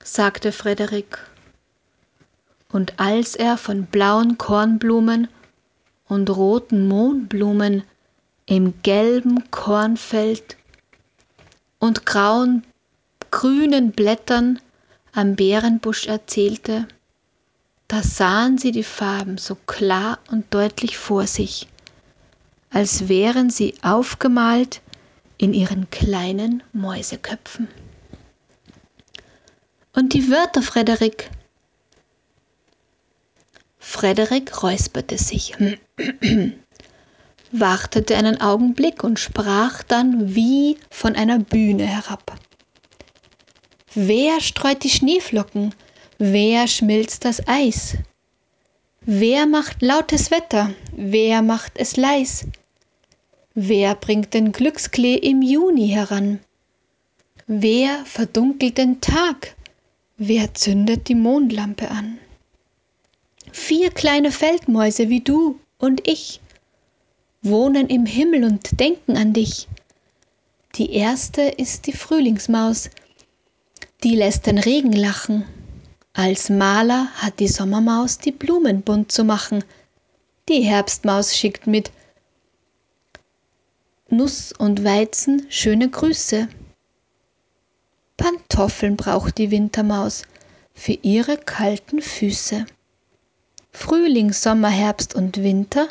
sagte 0.03 0.53
Frederik. 0.53 1.19
Und 2.71 3.01
als 3.01 3.35
er 3.35 3.57
von 3.57 3.87
blauen 3.87 4.39
Kornblumen 4.39 5.29
und 6.07 6.29
roten 6.29 6.87
Mohnblumen 6.87 7.83
im 8.47 8.83
gelben 8.83 9.51
Kornfeld 9.51 10.57
und 11.81 12.07
grauen, 12.07 12.63
grünen 13.33 13.91
Blättern 13.91 14.61
am 15.13 15.35
Bärenbusch 15.35 16.07
erzählte, 16.07 16.87
da 17.89 18.05
sahen 18.05 18.59
sie 18.59 18.71
die 18.71 18.85
Farben 18.85 19.37
so 19.37 19.57
klar 19.57 20.21
und 20.31 20.55
deutlich 20.55 20.97
vor 20.97 21.27
sich, 21.27 21.67
als 22.71 23.09
wären 23.09 23.51
sie 23.51 23.75
aufgemalt 23.83 24.81
in 25.39 25.53
ihren 25.53 25.91
kleinen 25.91 26.63
Mäuseköpfen. 26.73 27.67
Und 29.93 30.13
die 30.15 30.31
Wörter, 30.31 30.63
Frederik. 30.63 31.31
Frederik 33.81 34.63
räusperte 34.63 35.19
sich 35.19 35.57
wartete 37.53 38.17
einen 38.17 38.41
Augenblick 38.41 39.03
und 39.03 39.19
sprach 39.19 39.83
dann 39.83 40.35
wie 40.35 40.77
von 40.91 41.17
einer 41.17 41.39
Bühne 41.39 41.87
herab. 41.87 42.39
Wer 43.95 44.41
streut 44.41 44.85
die 44.85 44.91
Schneeflocken? 44.91 45.75
Wer 46.19 46.69
schmilzt 46.69 47.25
das 47.25 47.47
Eis? 47.49 47.97
Wer 49.01 49.47
macht 49.47 49.83
lautes 49.83 50.31
Wetter? 50.31 50.71
Wer 50.93 51.43
macht 51.43 51.73
es 51.77 51.97
leis? 51.97 52.47
Wer 53.55 53.95
bringt 53.95 54.35
den 54.35 54.53
Glücksklee 54.53 55.17
im 55.17 55.43
Juni 55.43 55.89
heran? 55.89 56.39
Wer 57.47 58.05
verdunkelt 58.05 58.79
den 58.79 59.01
Tag? 59.01 59.57
Wer 60.19 60.55
zündet 60.55 61.09
die 61.09 61.17
Mondlampe 61.17 61.91
an? 61.91 62.19
Vier 63.51 63.91
kleine 63.91 64.31
Feldmäuse 64.31 65.09
wie 65.09 65.21
du 65.21 65.59
und 65.79 66.07
ich 66.07 66.41
wohnen 67.43 67.89
im 67.89 68.07
Himmel 68.07 68.45
und 68.45 68.79
denken 68.79 69.17
an 69.17 69.33
dich. 69.33 69.69
Die 70.77 70.93
erste 70.93 71.43
ist 71.43 71.87
die 71.87 71.93
Frühlingsmaus, 71.93 72.91
die 74.05 74.15
lässt 74.15 74.47
den 74.47 74.59
Regen 74.59 74.93
lachen. 74.93 75.45
Als 76.13 76.51
Maler 76.51 77.09
hat 77.15 77.41
die 77.41 77.49
Sommermaus 77.49 78.19
die 78.19 78.33
Blumen 78.33 78.83
bunt 78.83 79.13
zu 79.13 79.25
machen. 79.25 79.65
Die 80.49 80.63
Herbstmaus 80.63 81.37
schickt 81.37 81.67
mit 81.67 81.91
Nuss 84.09 84.53
und 84.53 84.85
Weizen 84.85 85.47
schöne 85.51 85.89
Grüße. 85.89 86.49
Pantoffeln 88.17 88.97
braucht 88.97 89.39
die 89.39 89.51
Wintermaus 89.51 90.25
für 90.75 90.93
ihre 90.93 91.37
kalten 91.37 92.03
Füße. 92.03 92.67
Frühling, 93.73 94.33
Sommer, 94.33 94.69
Herbst 94.69 95.15
und 95.15 95.43
Winter 95.43 95.89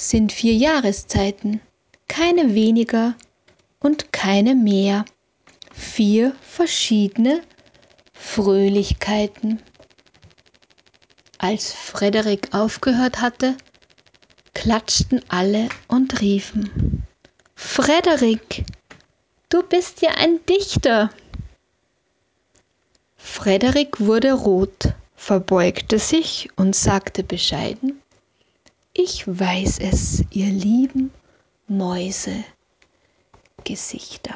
sind 0.00 0.32
vier 0.32 0.54
Jahreszeiten, 0.54 1.60
keine 2.08 2.54
weniger 2.54 3.14
und 3.80 4.14
keine 4.14 4.54
mehr. 4.54 5.04
Vier 5.72 6.34
verschiedene 6.40 7.42
Fröhlichkeiten. 8.14 9.60
Als 11.36 11.72
Frederik 11.74 12.48
aufgehört 12.54 13.20
hatte, 13.20 13.56
klatschten 14.54 15.22
alle 15.28 15.68
und 15.86 16.20
riefen 16.22 17.04
Frederik, 17.54 18.64
du 19.50 19.62
bist 19.62 20.00
ja 20.00 20.12
ein 20.12 20.40
Dichter. 20.46 21.10
Frederik 23.16 24.00
wurde 24.00 24.32
rot, 24.32 24.94
verbeugte 25.14 25.98
sich 25.98 26.48
und 26.56 26.74
sagte 26.74 27.22
bescheiden 27.22 27.99
Ich 28.92 29.26
weiß 29.26 29.78
es, 29.78 30.24
ihr 30.30 30.50
lieben 30.50 31.12
Mäusegesichter. 31.68 34.34